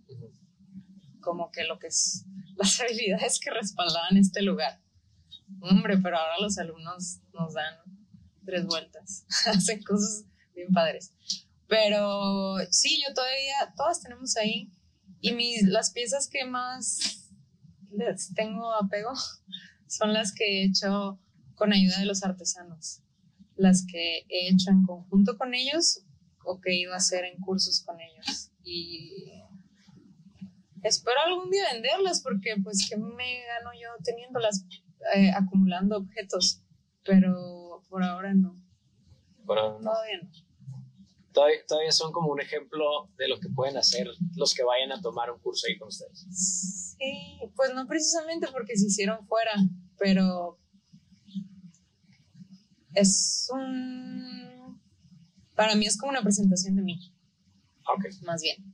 [1.22, 2.26] como que lo que es
[2.56, 4.80] las habilidades que respaldaban este lugar.
[5.62, 7.76] Hombre, pero ahora los alumnos nos dan
[8.46, 11.14] tres vueltas, hacen cosas bien padres.
[11.68, 14.72] Pero sí, yo todavía, todas tenemos ahí.
[15.22, 17.32] Y mis, las piezas que más
[17.92, 19.14] les tengo apego
[19.88, 21.20] son las que he hecho
[21.56, 23.02] con ayuda de los artesanos,
[23.56, 26.02] las que he hecho en conjunto con ellos
[26.46, 28.52] o que he ido a hacer en cursos con ellos.
[28.64, 29.32] Y
[30.84, 34.66] espero algún día venderlas porque pues que me gano yo teniéndolas,
[35.16, 36.62] eh, acumulando objetos,
[37.04, 38.56] pero por ahora no,
[39.44, 39.92] Bueno, no.
[39.92, 40.30] todavía no.
[41.32, 45.02] todavía, todavía son como un ejemplo de lo que pueden hacer los que vayan a
[45.02, 46.96] tomar un curso ahí con ustedes.
[46.98, 49.52] Sí, pues no precisamente porque se hicieron fuera,
[49.98, 50.58] pero
[52.94, 54.82] es un...
[55.56, 57.14] Para mí es como una presentación de mí,
[57.96, 58.06] Ok.
[58.24, 58.74] más bien.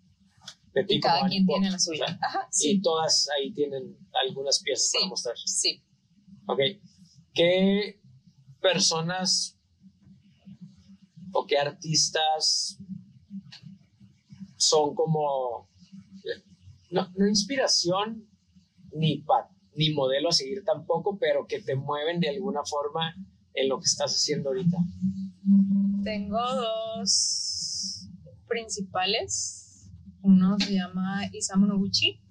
[0.74, 2.06] De ti Y cada quien tiene la suya.
[2.06, 3.98] o sea, Ajá, Y todas ahí tienen
[4.28, 4.98] algunas piezas Sí.
[5.00, 5.36] para mostrar.
[5.46, 5.84] sí.
[6.48, 6.60] Ok.
[7.34, 8.02] ¿Qué
[8.62, 9.58] personas
[11.32, 12.80] o qué artistas
[14.58, 15.70] son como,
[16.92, 18.28] no, no inspiración
[18.94, 23.16] ni, pa- ni modelo a seguir tampoco, pero que te mueven de alguna forma
[23.54, 24.78] en lo que estás haciendo ahorita?
[26.04, 28.08] Tengo dos
[28.48, 29.90] principales.
[30.22, 32.22] Uno se llama Isamu Noguchi.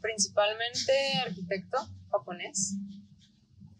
[0.00, 0.92] principalmente
[1.26, 1.78] arquitecto
[2.10, 2.76] japonés,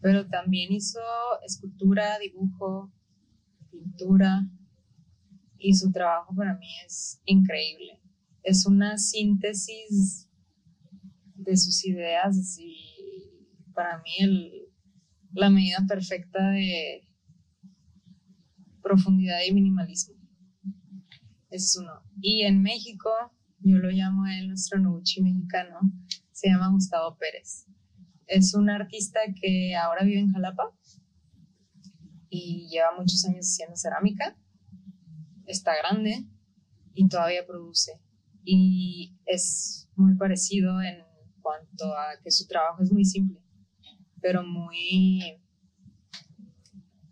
[0.01, 0.99] pero también hizo
[1.45, 2.91] escultura, dibujo,
[3.71, 4.45] pintura,
[5.59, 7.99] y su trabajo para mí es increíble.
[8.43, 10.27] Es una síntesis
[11.35, 12.75] de sus ideas y
[13.73, 14.66] para mí el,
[15.37, 17.07] la medida perfecta de
[18.81, 20.15] profundidad y minimalismo.
[21.51, 22.01] es uno.
[22.19, 23.09] Y en México,
[23.59, 25.79] yo lo llamo a él nuestro Noguchi mexicano,
[26.31, 27.67] se llama Gustavo Pérez.
[28.25, 30.75] Es un artista que ahora vive en Jalapa
[32.29, 34.35] y lleva muchos años haciendo cerámica.
[35.45, 36.25] Está grande
[36.95, 38.01] y todavía produce.
[38.43, 40.97] Y es muy parecido en
[41.41, 43.39] cuanto a que su trabajo es muy simple,
[44.21, 45.39] pero muy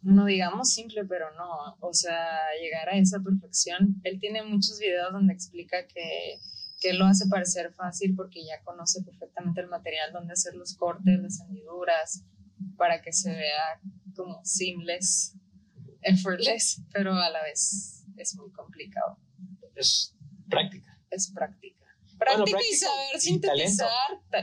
[0.05, 3.99] no digamos simple, pero no, o sea, llegar a esa perfección.
[4.03, 6.39] Él tiene muchos videos donde explica que,
[6.79, 11.19] que lo hace parecer fácil porque ya conoce perfectamente el material, donde hacer los cortes,
[11.19, 12.23] las hendiduras,
[12.77, 13.81] para que se vea
[14.15, 15.35] como seamless,
[16.03, 19.17] effortless, pero a la vez es muy complicado.
[19.73, 20.15] Es
[20.47, 20.99] práctica.
[21.09, 21.83] Es práctica.
[22.19, 23.89] Práctica, y saber sintetizar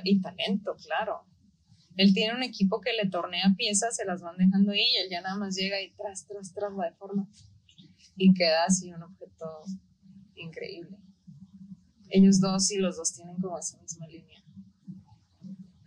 [0.03, 1.25] y talento, claro.
[1.97, 5.11] Él tiene un equipo que le tornea piezas, se las van dejando ahí y él
[5.11, 7.28] ya nada más llega y tras, tras, tras la deforma.
[8.16, 9.47] Y queda así un objeto
[10.34, 10.99] increíble.
[12.09, 14.38] Ellos dos y los dos tienen como esa misma línea.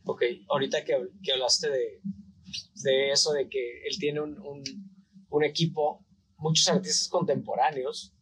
[0.06, 2.02] Ok, ahorita que, que hablaste de,
[2.84, 4.64] de, eso, de que él tiene un, un,
[5.30, 6.06] un equipo,
[6.38, 8.15] muchos artistas contemporáneos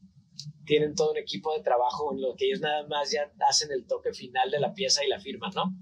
[0.65, 3.85] tienen todo un equipo de trabajo en lo que ellos nada más ya hacen el
[3.85, 5.75] toque final de la pieza y la firma, ¿no?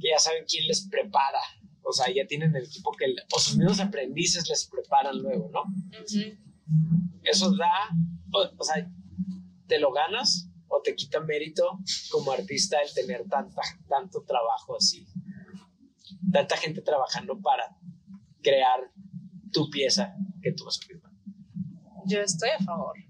[0.00, 1.40] Que ya saben quién les prepara.
[1.82, 5.62] O sea, ya tienen el equipo que, o sus mismos aprendices les preparan luego, ¿no?
[7.22, 7.88] Eso da,
[8.32, 8.90] o, sea,
[9.68, 11.78] te lo ganas o te quita mérito
[12.10, 15.06] como artista el tener tanta, tanto trabajo así.
[16.32, 17.76] Tanta gente trabajando para
[18.42, 18.80] crear
[19.52, 21.12] tu pieza que tú vas a firmar.
[22.06, 23.05] Yo estoy a favor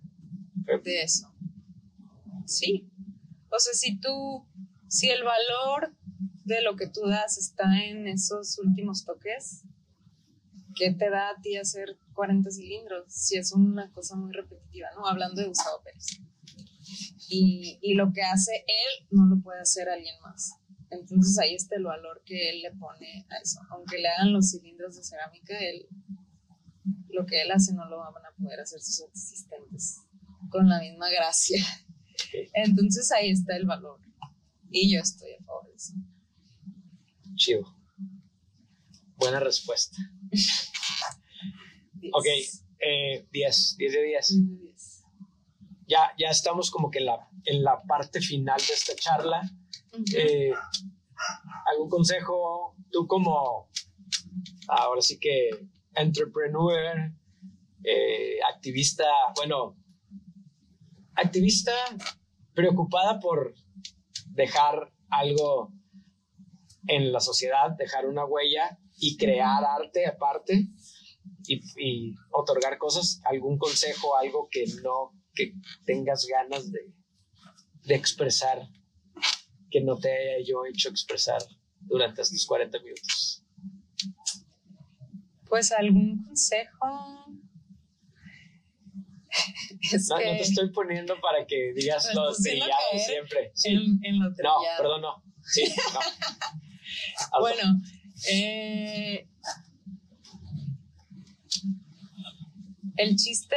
[0.67, 1.33] de eso.
[2.47, 2.91] Sí.
[3.51, 4.47] O sea, si tú,
[4.89, 5.95] si el valor
[6.45, 9.65] de lo que tú das está en esos últimos toques,
[10.77, 13.05] ¿qué te da a ti hacer 40 cilindros?
[13.09, 15.07] Si es una cosa muy repetitiva, ¿no?
[15.07, 16.21] Hablando de Gustavo Pérez.
[17.29, 20.55] Y, y lo que hace él no lo puede hacer alguien más.
[20.91, 23.61] Entonces ahí está el valor que él le pone a eso.
[23.71, 25.89] Aunque le hagan los cilindros de cerámica, él,
[27.09, 30.06] lo que él hace no lo van a poder hacer sus asistentes
[30.51, 31.65] con la misma gracia.
[32.55, 34.01] Entonces ahí está el valor.
[34.71, 35.95] Y yo estoy a favor de eso.
[37.37, 37.77] Chido.
[39.17, 39.97] Buena respuesta.
[42.13, 44.35] Ok, 10, eh, 10 de 10.
[45.89, 49.43] Ya, ya estamos como que en la, en la parte final de esta charla.
[50.17, 50.53] Eh,
[51.73, 52.77] ¿Algún consejo?
[52.91, 53.71] Tú como,
[54.69, 55.51] ahora sí que,
[55.95, 57.13] entrepreneur,
[57.85, 59.07] eh, activista,
[59.37, 59.77] bueno,
[61.17, 61.73] activista
[62.55, 63.55] preocupada por
[64.31, 65.73] dejar algo
[66.89, 70.69] en la sociedad, dejar una huella y crear arte aparte
[71.47, 75.55] y, otorgar cosas, algún consejo, algo que no, que
[75.85, 76.81] tengas ganas de,
[77.85, 78.69] de expresar,
[79.71, 81.43] que no te haya yo hecho expresar
[81.81, 83.45] durante estos 40 minutos.
[85.49, 87.26] Pues algún consejo
[90.09, 92.73] no, no te estoy poniendo para que digas lo trillado
[93.05, 93.53] siempre.
[93.65, 95.23] En, lo No, perdón, no.
[95.43, 95.65] Sí,
[97.41, 97.81] bueno,
[98.29, 99.29] eh,
[102.97, 103.57] el chiste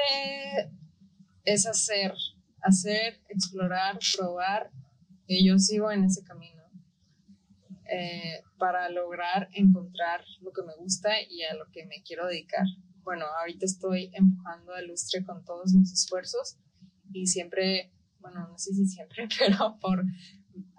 [1.45, 2.13] es hacer,
[2.61, 4.69] hacer, explorar, probar,
[5.25, 6.63] y yo sigo en ese camino
[7.91, 12.65] eh, para lograr encontrar lo que me gusta y a lo que me quiero dedicar
[13.09, 16.59] bueno, ahorita estoy empujando a lustre con todos mis esfuerzos
[17.11, 20.05] y siempre, bueno, no sé si siempre, pero por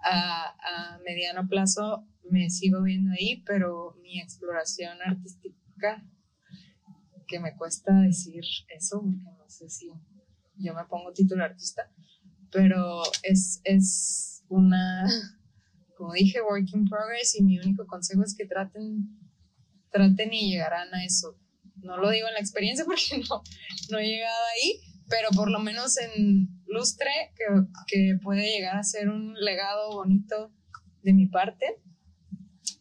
[0.01, 6.05] a, mediano plazo me sigo viendo ahí, pero mi exploración artística,
[7.27, 9.91] que me cuesta decir eso, porque no sé si
[10.55, 11.91] yo me pongo título artista,
[12.49, 15.05] pero es, es una,
[15.97, 19.19] como dije, work in progress y mi único consejo es que traten,
[19.89, 21.37] traten y llegarán a eso,
[21.81, 23.43] no lo digo en la experiencia porque no,
[23.89, 24.79] no he llegado ahí,
[25.09, 27.45] pero por lo menos en lustre, que,
[27.87, 30.51] que puede llegar a ser un legado bonito
[31.03, 31.81] de mi parte,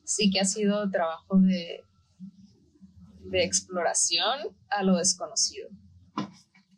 [0.05, 1.83] sí que ha sido trabajo de,
[3.31, 5.69] de exploración a lo desconocido.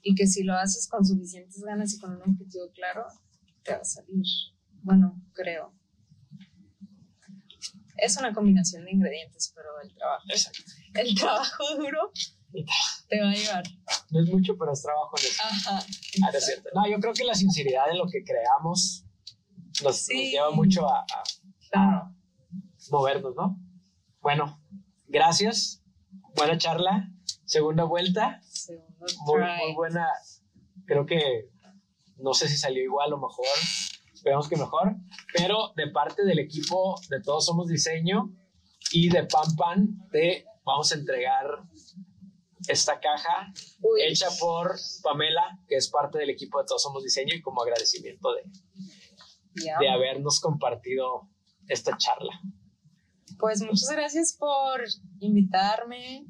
[0.02, 3.06] Y que si lo haces con suficientes ganas y con un objetivo claro,
[3.62, 4.24] te va a salir.
[4.82, 5.72] Bueno, creo.
[8.04, 10.62] Es una combinación de ingredientes, pero el trabajo, Exacto.
[10.94, 12.10] el trabajo duro
[13.08, 13.62] te va a llevar.
[14.10, 15.14] No es mucho, pero es trabajo.
[15.42, 15.78] Ajá.
[15.78, 16.68] Ah, no es cierto.
[16.74, 19.04] No, yo creo que la sinceridad en lo que creamos
[19.80, 20.30] nos, nos Sí.
[20.32, 21.22] lleva mucho a, a
[21.70, 22.14] Claro.
[22.90, 23.58] movernos, ¿no?
[24.20, 24.60] Bueno,
[25.06, 25.82] gracias.
[26.36, 27.08] Buena charla.
[27.44, 28.40] Segunda vuelta.
[28.44, 30.06] Segundo Muy, muy buena.
[30.86, 31.48] Creo que
[32.18, 33.46] no sé si salió igual o mejor.
[34.22, 34.94] Esperemos que mejor.
[35.34, 38.32] Pero de parte del equipo de Todos Somos Diseño
[38.92, 41.44] y de Pan Pan, te vamos a entregar
[42.68, 47.34] esta caja Uy, hecha por Pamela, que es parte del equipo de Todos Somos Diseño
[47.34, 48.42] y como agradecimiento de,
[49.80, 51.28] de habernos compartido
[51.66, 52.40] esta charla.
[53.40, 54.84] Pues muchas gracias por
[55.18, 56.26] invitarme,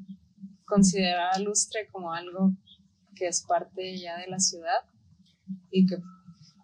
[0.65, 2.53] considerar a Lustre como algo
[3.15, 4.81] que es parte ya de la ciudad
[5.69, 5.97] y que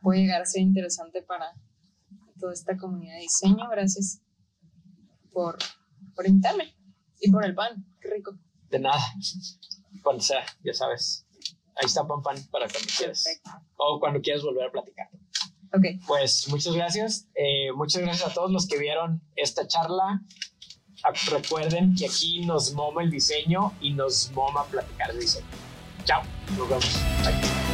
[0.02, 1.54] puede llegar a ser interesante para
[2.39, 3.70] toda esta comunidad de diseño.
[3.70, 4.22] Gracias
[5.32, 5.58] por,
[6.16, 6.76] por invitarme
[7.20, 8.38] y por el pan, qué rico.
[8.70, 9.00] De nada.
[10.04, 11.26] Cuando sea, ya sabes.
[11.76, 13.24] Ahí está Pan Pan para cuando quieras.
[13.24, 13.52] Perfecto.
[13.78, 15.10] O cuando quieras volver a platicar.
[15.74, 17.28] Ok, Pues muchas gracias.
[17.36, 20.22] Eh, muchas gracias a todos los que vieron esta charla.
[21.04, 25.47] Ah, Recuerden que aquí nos moma el diseño y nos moma platicar de diseño.
[26.06, 26.24] Chao.
[26.58, 27.00] Nos vemos.
[27.24, 27.69] Bye.